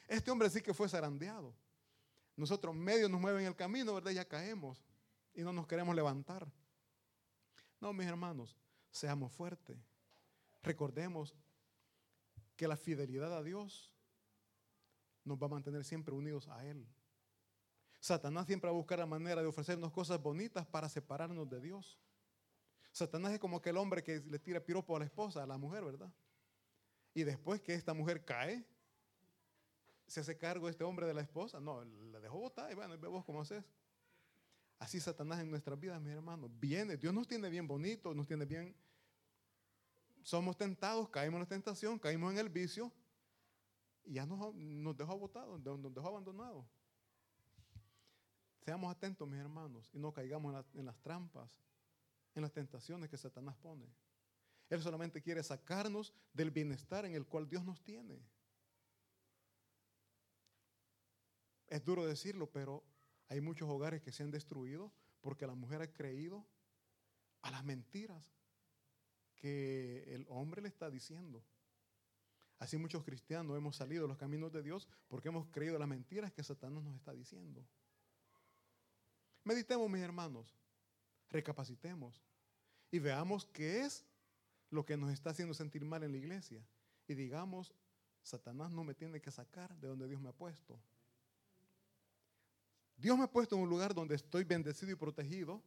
Este 0.08 0.30
hombre 0.30 0.48
sí 0.52 0.62
que 0.62 0.72
fue 0.72 0.88
zarandeado. 0.88 1.56
Nosotros 2.36 2.76
medio 2.76 3.10
nos 3.10 3.20
mueven 3.20 3.44
el 3.44 3.56
camino, 3.56 3.96
¿verdad? 3.96 4.12
Ya 4.12 4.24
caemos 4.24 4.86
y 5.34 5.42
no 5.42 5.52
nos 5.52 5.66
queremos 5.66 5.96
levantar. 5.96 6.48
No, 7.82 7.92
mis 7.92 8.06
hermanos, 8.06 8.56
seamos 8.96 9.34
fuertes. 9.34 9.78
Recordemos 10.64 11.36
que 12.56 12.68
la 12.68 12.78
fidelidad 12.78 13.36
a 13.38 13.44
Dios 13.44 13.94
nos 15.26 15.38
va 15.38 15.48
a 15.48 15.50
mantener 15.50 15.84
siempre 15.84 16.16
unidos 16.16 16.48
a 16.48 16.66
Él. 16.66 16.88
Satanás 18.00 18.46
siempre 18.48 18.70
va 18.70 18.74
a 18.74 18.78
buscar 18.78 19.00
la 19.00 19.06
manera 19.06 19.42
de 19.42 19.48
ofrecernos 19.48 19.92
cosas 19.92 20.22
bonitas 20.22 20.66
para 20.66 20.88
separarnos 20.88 21.50
de 21.50 21.60
Dios. 21.60 22.00
Satanás 22.92 23.34
es 23.34 23.40
como 23.40 23.58
aquel 23.58 23.76
hombre 23.76 24.02
que 24.02 24.22
le 24.22 24.40
tira 24.40 24.64
piropo 24.64 24.96
a 24.96 25.00
la 25.00 25.06
esposa, 25.06 25.44
a 25.44 25.48
la 25.48 25.58
mujer, 25.58 25.84
¿verdad? 25.84 26.14
Y 27.14 27.24
después 27.24 27.62
que 27.62 27.74
esta 27.74 27.94
mujer 27.94 28.24
cae, 28.24 28.66
se 30.08 30.22
hace 30.22 30.38
cargo 30.38 30.70
este 30.70 30.86
hombre 30.86 31.06
de 31.06 31.14
la 31.14 31.22
esposa. 31.22 31.60
No, 31.60 31.84
la 31.84 32.22
dejó 32.22 32.40
botar 32.40 32.72
y 32.72 32.76
bueno, 32.76 32.98
vos 33.10 33.26
cómo 33.26 33.42
haces. 33.42 33.66
Así 34.80 35.00
Satanás 35.00 35.40
en 35.40 35.50
nuestras 35.50 35.80
vidas, 35.80 36.02
mis 36.02 36.14
hermanos, 36.14 36.50
viene. 36.60 36.98
Dios 36.98 37.14
nos 37.14 37.28
tiene 37.28 37.50
bien 37.50 37.68
bonitos, 37.68 38.16
nos 38.16 38.28
tiene 38.28 38.46
bien. 38.46 38.76
Somos 40.26 40.58
tentados, 40.58 41.08
caímos 41.10 41.36
en 41.36 41.42
la 41.42 41.46
tentación, 41.46 42.00
caímos 42.00 42.34
en 42.34 42.40
el 42.40 42.50
vicio 42.50 42.92
y 44.04 44.14
ya 44.14 44.26
nos, 44.26 44.56
nos 44.56 44.98
dejó 44.98 45.20
botados, 45.20 45.62
nos 45.64 45.94
dejó 45.94 46.08
abandonados. 46.08 46.66
Seamos 48.62 48.92
atentos, 48.92 49.30
mis 49.30 49.40
hermanos, 49.40 49.88
y 49.94 50.00
no 50.00 50.12
caigamos 50.12 50.66
en, 50.74 50.84
las 50.88 51.00
trampas, 51.04 51.62
en 52.34 52.42
las 52.42 52.52
tentaciones 52.52 53.08
que 53.08 53.18
Satanás 53.18 53.56
pone. 53.58 53.86
Él 54.68 54.82
solamente 54.82 55.22
quiere 55.22 55.44
sacarnos 55.44 56.12
del 56.34 56.50
bienestar 56.50 57.06
en 57.06 57.14
el 57.14 57.28
cual 57.28 57.48
Dios 57.48 57.64
nos 57.64 57.84
tiene. 57.84 58.20
Es 61.68 61.86
duro 61.86 62.04
decirlo, 62.04 62.50
pero 62.50 62.84
hay 63.28 63.42
muchos 63.42 63.70
hogares 63.70 64.02
que 64.02 64.12
se 64.12 64.24
han 64.24 64.32
destruido 64.32 64.92
porque 65.22 65.46
la 65.46 65.54
mujer 65.54 65.84
ha 65.84 65.94
creído 65.94 66.48
a 67.44 67.52
las 67.52 67.64
mentiras 67.64 68.36
que 69.36 70.04
el 70.14 70.26
hombre 70.30 70.62
le 70.62 70.68
está 70.68 70.90
diciendo. 70.90 71.44
Así 72.60 72.78
muchos 72.78 73.04
cristianos 73.04 73.58
hemos 73.58 73.76
salido 73.76 74.04
de 74.04 74.08
los 74.08 74.18
caminos 74.18 74.52
de 74.52 74.64
Dios 74.64 74.88
porque 75.08 75.28
hemos 75.28 75.48
creído 75.48 75.78
las 75.78 75.88
mentiras 75.88 76.32
que 76.32 76.44
Satanás 76.44 76.84
nos 76.84 76.96
está 76.96 77.14
diciendo. 77.14 77.66
Meditemos, 79.44 79.90
mis 79.90 80.02
hermanos, 80.02 80.56
recapacitemos 81.30 82.24
y 82.92 83.00
veamos 83.00 83.46
qué 83.46 83.82
es 83.82 84.06
lo 84.70 84.86
que 84.86 84.98
nos 84.98 85.12
está 85.12 85.32
haciendo 85.32 85.54
sentir 85.54 85.84
mal 85.86 86.04
en 86.04 86.12
la 86.12 86.18
iglesia. 86.18 86.66
Y 87.08 87.14
digamos, 87.14 87.74
Satanás 88.24 88.72
no 88.72 88.84
me 88.84 88.96
tiene 88.96 89.22
que 89.22 89.32
sacar 89.32 89.76
de 89.78 89.88
donde 89.88 90.08
Dios 90.08 90.22
me 90.22 90.30
ha 90.30 90.34
puesto. 90.34 90.80
Dios 92.98 93.18
me 93.18 93.26
ha 93.26 93.32
puesto 93.32 93.56
en 93.56 93.62
un 93.62 93.70
lugar 93.70 93.94
donde 93.94 94.16
estoy 94.16 94.44
bendecido 94.46 94.92
y 94.92 94.96
protegido, 94.96 95.62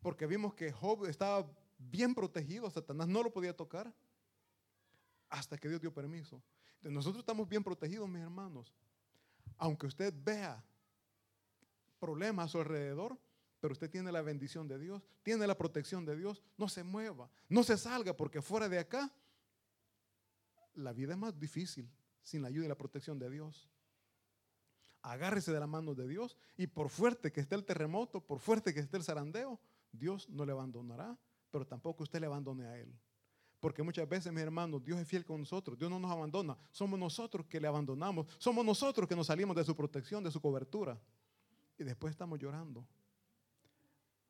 porque 0.00 0.26
vimos 0.26 0.54
que 0.54 0.70
Job 0.70 1.06
estaba 1.06 1.50
bien 1.78 2.14
protegido, 2.14 2.70
Satanás 2.70 3.08
no 3.08 3.22
lo 3.22 3.32
podía 3.32 3.56
tocar 3.56 3.92
hasta 5.28 5.58
que 5.58 5.68
Dios 5.68 5.80
dio 5.80 5.92
permiso. 5.92 6.42
nosotros 6.82 7.20
estamos 7.20 7.48
bien 7.48 7.64
protegidos, 7.64 8.08
mis 8.08 8.22
hermanos. 8.22 8.72
Aunque 9.56 9.86
usted 9.86 10.12
vea 10.16 10.62
problemas 11.98 12.46
a 12.46 12.48
su 12.48 12.58
alrededor, 12.58 13.18
pero 13.60 13.72
usted 13.72 13.90
tiene 13.90 14.12
la 14.12 14.20
bendición 14.20 14.68
de 14.68 14.78
Dios, 14.78 15.02
tiene 15.22 15.46
la 15.46 15.56
protección 15.56 16.04
de 16.04 16.16
Dios, 16.16 16.42
no 16.58 16.68
se 16.68 16.84
mueva, 16.84 17.30
no 17.48 17.62
se 17.62 17.78
salga, 17.78 18.14
porque 18.14 18.42
fuera 18.42 18.68
de 18.68 18.78
acá 18.78 19.10
la 20.74 20.92
vida 20.92 21.12
es 21.12 21.18
más 21.18 21.38
difícil 21.38 21.90
sin 22.22 22.42
la 22.42 22.48
ayuda 22.48 22.66
y 22.66 22.68
la 22.68 22.76
protección 22.76 23.18
de 23.18 23.30
Dios. 23.30 23.70
Agárrese 25.02 25.52
de 25.52 25.60
la 25.60 25.66
mano 25.66 25.94
de 25.94 26.08
Dios 26.08 26.36
y 26.56 26.66
por 26.66 26.88
fuerte 26.88 27.32
que 27.32 27.40
esté 27.40 27.54
el 27.54 27.64
terremoto, 27.64 28.20
por 28.20 28.38
fuerte 28.38 28.72
que 28.72 28.80
esté 28.80 28.96
el 28.96 29.04
zarandeo, 29.04 29.60
Dios 29.92 30.28
no 30.28 30.44
le 30.44 30.52
abandonará, 30.52 31.18
pero 31.54 31.64
tampoco 31.64 32.02
usted 32.02 32.18
le 32.18 32.26
abandone 32.26 32.66
a 32.66 32.76
Él. 32.76 32.92
Porque 33.60 33.80
muchas 33.80 34.08
veces, 34.08 34.32
mis 34.32 34.42
hermanos, 34.42 34.82
Dios 34.82 34.98
es 34.98 35.06
fiel 35.06 35.24
con 35.24 35.38
nosotros. 35.38 35.78
Dios 35.78 35.88
no 35.88 36.00
nos 36.00 36.10
abandona. 36.10 36.58
Somos 36.72 36.98
nosotros 36.98 37.46
que 37.46 37.60
le 37.60 37.68
abandonamos. 37.68 38.26
Somos 38.38 38.64
nosotros 38.64 39.08
que 39.08 39.14
nos 39.14 39.28
salimos 39.28 39.54
de 39.54 39.62
su 39.62 39.76
protección, 39.76 40.24
de 40.24 40.32
su 40.32 40.40
cobertura. 40.40 41.00
Y 41.78 41.84
después 41.84 42.10
estamos 42.10 42.40
llorando. 42.40 42.84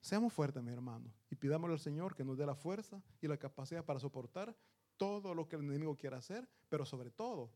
Seamos 0.03 0.35
fuertes, 0.35 0.63
mis 0.63 0.75
hermanos. 0.75 1.11
Y 1.31 1.35
pidámosle 1.35 1.73
al 1.73 1.81
Señor 1.81 2.15
que 2.15 2.27
nos 2.27 2.37
dé 2.37 2.45
la 2.45 2.55
fuerza 2.55 3.03
y 3.23 3.27
la 3.27 3.39
capacidad 3.39 3.83
para 3.87 3.99
soportar 3.99 4.55
todo 4.99 5.35
lo 5.35 5.49
que 5.49 5.57
el 5.57 5.63
enemigo 5.63 5.97
quiera 5.97 6.19
hacer. 6.19 6.47
Pero 6.69 6.85
sobre 6.85 7.11
todo, 7.11 7.51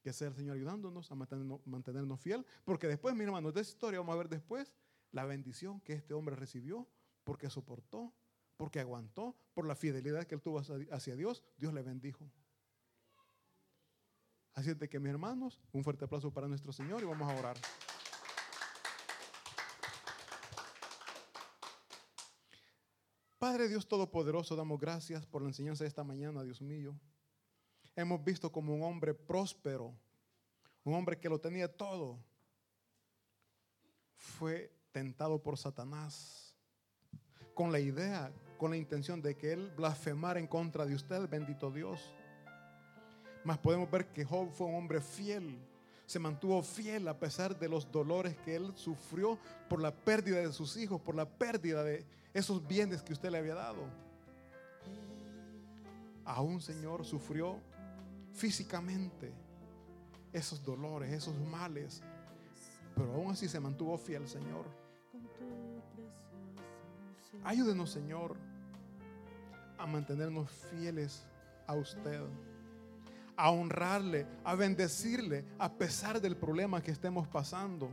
que 0.00 0.12
sea 0.12 0.28
el 0.28 0.34
Señor 0.36 0.54
ayudándonos 0.54 1.10
a 1.10 1.16
mantenernos, 1.16 1.66
mantenernos 1.66 2.20
fiel. 2.20 2.46
Porque 2.64 2.86
después, 2.86 3.16
mis 3.16 3.24
hermanos, 3.24 3.52
de 3.52 3.62
esta 3.62 3.72
historia 3.72 3.98
vamos 3.98 4.14
a 4.14 4.18
ver 4.18 4.28
después 4.28 4.72
la 5.10 5.24
bendición 5.24 5.80
que 5.80 5.94
este 5.94 6.14
hombre 6.14 6.36
recibió 6.36 6.86
porque 7.24 7.50
soportó 7.50 8.14
porque 8.58 8.80
aguantó 8.80 9.34
por 9.54 9.66
la 9.66 9.76
fidelidad 9.76 10.26
que 10.26 10.34
él 10.34 10.42
tuvo 10.42 10.60
hacia 10.90 11.16
Dios, 11.16 11.42
Dios 11.56 11.72
le 11.72 11.80
bendijo. 11.80 12.30
Así 14.52 14.70
es 14.70 14.78
de 14.78 14.88
que 14.88 14.98
mis 14.98 15.10
hermanos, 15.10 15.62
un 15.72 15.84
fuerte 15.84 16.04
aplauso 16.04 16.32
para 16.32 16.48
nuestro 16.48 16.72
Señor 16.72 17.00
y 17.00 17.06
vamos 17.06 17.30
a 17.30 17.38
orar. 17.38 17.56
Padre 23.38 23.68
Dios 23.68 23.86
Todopoderoso, 23.86 24.56
damos 24.56 24.80
gracias 24.80 25.24
por 25.24 25.40
la 25.42 25.48
enseñanza 25.48 25.84
de 25.84 25.88
esta 25.88 26.02
mañana, 26.02 26.42
Dios 26.42 26.60
mío. 26.60 26.98
Hemos 27.94 28.24
visto 28.24 28.50
como 28.50 28.74
un 28.74 28.82
hombre 28.82 29.14
próspero, 29.14 29.96
un 30.82 30.94
hombre 30.94 31.20
que 31.20 31.28
lo 31.28 31.40
tenía 31.40 31.72
todo, 31.72 32.18
fue 34.16 34.76
tentado 34.90 35.40
por 35.40 35.56
Satanás 35.56 36.56
con 37.54 37.70
la 37.70 37.78
idea 37.78 38.32
con 38.58 38.72
la 38.72 38.76
intención 38.76 39.22
de 39.22 39.36
que 39.36 39.52
él 39.52 39.72
blasfemara 39.76 40.38
en 40.38 40.46
contra 40.46 40.84
de 40.84 40.94
usted, 40.94 41.28
bendito 41.28 41.70
Dios. 41.70 42.12
Mas 43.44 43.56
podemos 43.58 43.90
ver 43.90 44.08
que 44.08 44.24
Job 44.24 44.50
fue 44.52 44.66
un 44.66 44.74
hombre 44.74 45.00
fiel, 45.00 45.58
se 46.04 46.18
mantuvo 46.18 46.62
fiel 46.62 47.06
a 47.08 47.18
pesar 47.18 47.58
de 47.58 47.68
los 47.68 47.90
dolores 47.90 48.36
que 48.38 48.56
él 48.56 48.72
sufrió 48.74 49.38
por 49.68 49.80
la 49.80 49.94
pérdida 49.94 50.38
de 50.38 50.52
sus 50.52 50.76
hijos, 50.76 51.00
por 51.00 51.14
la 51.14 51.26
pérdida 51.26 51.82
de 51.84 52.04
esos 52.34 52.66
bienes 52.66 53.02
que 53.02 53.12
usted 53.12 53.30
le 53.30 53.38
había 53.38 53.54
dado. 53.54 53.84
Aún 56.24 56.60
Señor 56.60 57.04
sufrió 57.04 57.58
físicamente 58.34 59.32
esos 60.32 60.62
dolores, 60.62 61.12
esos 61.12 61.38
males, 61.38 62.02
pero 62.94 63.14
aún 63.14 63.30
así 63.30 63.48
se 63.48 63.60
mantuvo 63.60 63.96
fiel, 63.96 64.28
Señor. 64.28 64.66
Ayúdenos, 67.44 67.90
Señor, 67.90 68.36
a 69.78 69.86
mantenernos 69.86 70.50
fieles 70.50 71.24
a 71.66 71.74
usted, 71.74 72.20
a 73.36 73.50
honrarle, 73.50 74.26
a 74.44 74.54
bendecirle 74.54 75.44
a 75.58 75.72
pesar 75.72 76.20
del 76.20 76.36
problema 76.36 76.82
que 76.82 76.90
estemos 76.90 77.28
pasando, 77.28 77.88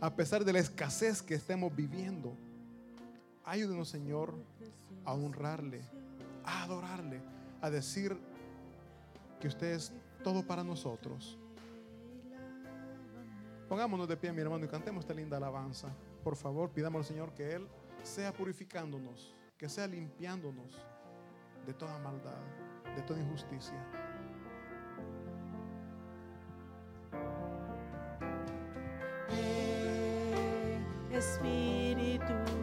a 0.00 0.14
pesar 0.14 0.44
de 0.44 0.52
la 0.52 0.60
escasez 0.60 1.20
que 1.20 1.34
estemos 1.34 1.74
viviendo. 1.74 2.36
Ayúdenos, 3.44 3.88
Señor, 3.88 4.34
a 5.04 5.12
honrarle, 5.12 5.80
a 6.44 6.62
adorarle, 6.62 7.20
a 7.60 7.70
decir 7.70 8.16
que 9.40 9.48
usted 9.48 9.72
es 9.72 9.92
todo 10.22 10.46
para 10.46 10.62
nosotros. 10.62 11.38
Pongámonos 13.68 14.08
de 14.08 14.16
pie, 14.16 14.32
mi 14.32 14.40
hermano, 14.40 14.64
y 14.64 14.68
cantemos 14.68 15.04
esta 15.04 15.14
linda 15.14 15.36
alabanza. 15.36 15.88
Por 16.22 16.36
favor, 16.36 16.70
pidamos 16.70 17.00
al 17.00 17.04
Señor 17.04 17.32
que 17.34 17.52
Él 17.54 17.66
sea 18.02 18.32
purificándonos, 18.32 19.34
que 19.58 19.68
sea 19.68 19.86
limpiándonos 19.86 20.78
de 21.68 21.74
toda 21.74 21.98
maldad, 21.98 22.40
de 22.96 23.02
toda 23.02 23.20
injusticia. 23.20 23.76
Espíritu. 31.12 32.57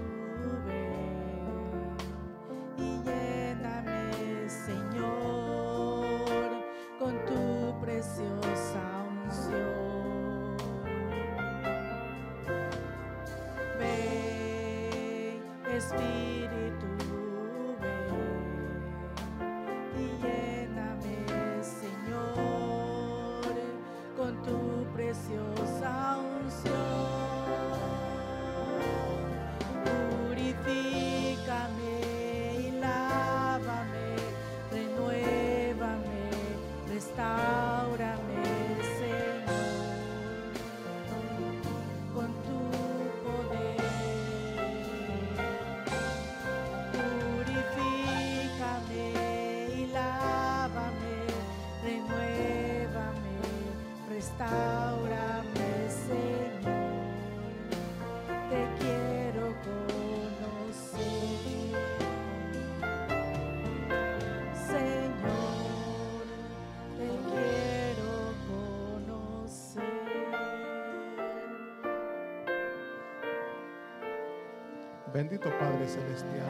Bendito 75.16 75.50
Padre 75.58 75.88
Celestial. 75.88 76.50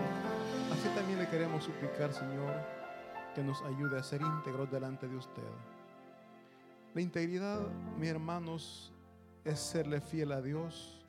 Así 0.74 0.89
también 0.95 1.20
le 1.20 1.28
queremos 1.28 1.63
suplicar, 1.63 2.11
Señor, 2.11 2.51
que 3.36 3.43
nos 3.43 3.61
ayude 3.61 3.99
a 3.99 4.01
ser 4.01 4.24
íntegros 4.24 4.72
delante 4.72 5.07
de 5.07 5.16
usted. 5.16 5.43
La 6.95 7.01
integridad, 7.01 7.59
mis 7.99 8.09
hermanos, 8.09 8.91
es 9.43 9.59
serle 9.59 10.01
fiel 10.01 10.32
a 10.32 10.41
Dios. 10.41 11.05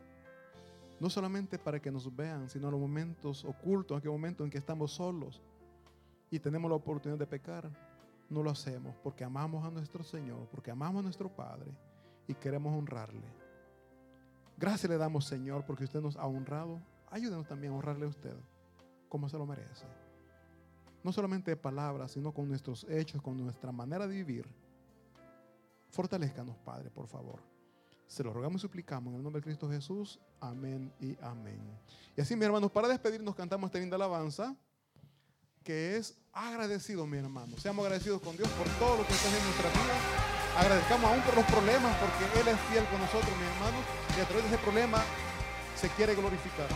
No 1.01 1.09
solamente 1.09 1.59
para 1.59 1.81
que 1.81 1.91
nos 1.91 2.15
vean, 2.15 2.51
sino 2.51 2.67
en 2.67 2.73
los 2.73 2.81
momentos 2.83 3.43
ocultos, 3.47 3.95
en 3.95 3.99
aquel 4.01 4.11
momento 4.11 4.45
en 4.45 4.51
que 4.51 4.59
estamos 4.59 4.93
solos 4.93 5.41
y 6.31 6.39
tenemos 6.39 6.71
la 6.71 6.77
oportunidad 6.77 7.19
de 7.19 7.27
pecar. 7.27 7.71
No 8.29 8.43
lo 8.43 8.51
hacemos 8.51 8.95
porque 9.03 9.25
amamos 9.25 9.65
a 9.65 9.71
nuestro 9.71 10.05
Señor, 10.05 10.47
porque 10.51 10.73
amamos 10.73 11.01
a 11.01 11.05
nuestro 11.05 11.31
Padre 11.31 11.73
y 12.29 12.35
queremos 12.35 12.77
honrarle. 12.77 13.25
Gracias 14.59 14.91
le 14.91 14.99
damos, 14.99 15.25
Señor, 15.25 15.65
porque 15.65 15.85
usted 15.85 16.03
nos 16.03 16.19
ha 16.19 16.27
honrado 16.27 16.83
ayúdenos 17.11 17.47
también 17.47 17.73
a 17.73 17.77
honrarle 17.77 18.07
a 18.07 18.09
usted 18.09 18.37
como 19.09 19.29
se 19.29 19.39
lo 19.39 19.47
merece. 19.47 19.87
no 21.03 21.13
solamente 21.13 21.53
de 21.53 21.57
palabras, 21.57 22.11
sino 22.13 22.33
con 22.33 22.49
nuestros 22.49 22.85
hechos, 22.89 23.23
con 23.23 23.37
nuestra 23.37 23.71
manera 23.71 24.09
de 24.09 24.15
vivir. 24.17 24.47
Fortalezcanos, 25.91 26.57
Padre, 26.59 26.91
por 26.91 27.07
favor. 27.07 27.41
Se 28.09 28.25
lo 28.25 28.33
rogamos 28.33 28.61
y 28.61 28.63
suplicamos 28.63 29.13
en 29.13 29.19
el 29.19 29.23
nombre 29.23 29.41
de 29.41 29.45
Cristo 29.45 29.71
Jesús. 29.71 30.19
Amén 30.41 30.93
y 31.01 31.17
amén. 31.23 31.61
Y 32.17 32.21
así, 32.21 32.35
mis 32.35 32.45
hermanos, 32.45 32.73
para 32.73 32.89
despedirnos 32.89 33.37
cantamos 33.37 33.69
esta 33.69 33.79
linda 33.79 33.95
alabanza 33.95 34.57
que 35.63 35.97
es 35.97 36.17
agradecido, 36.33 37.07
mi 37.07 37.19
hermano. 37.19 37.57
Seamos 37.57 37.85
agradecidos 37.85 38.21
con 38.21 38.37
Dios 38.37 38.49
por 38.51 38.69
todo 38.79 38.99
lo 38.99 39.07
que 39.07 39.13
está 39.13 39.29
en 39.29 39.45
nuestra 39.45 39.71
vida. 39.71 39.97
Agradezcamos 40.59 41.11
aún 41.11 41.23
por 41.23 41.35
los 41.37 41.45
problemas, 41.47 41.97
porque 41.99 42.41
Él 42.41 42.49
es 42.49 42.61
fiel 42.71 42.85
con 42.87 43.01
nosotros, 43.01 43.31
mi 43.37 43.47
hermano. 43.47 43.79
Y 44.17 44.21
a 44.21 44.25
través 44.27 44.45
de 44.45 44.55
ese 44.55 44.63
problema 44.63 45.03
se 45.77 45.89
quiere 45.91 46.15
glorificar. 46.15 46.69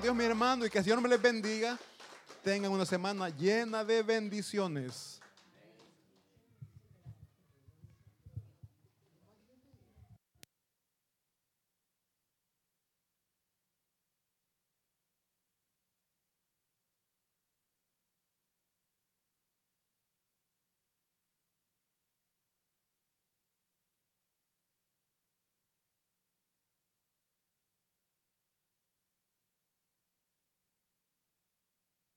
Dios, 0.00 0.16
mi 0.16 0.24
hermano, 0.24 0.64
y 0.64 0.70
que 0.70 0.78
el 0.78 0.84
Señor 0.84 1.02
me 1.02 1.08
les 1.08 1.20
bendiga. 1.20 1.78
Tengan 2.42 2.72
una 2.72 2.86
semana 2.86 3.28
llena 3.28 3.84
de 3.84 4.02
bendiciones. 4.02 5.19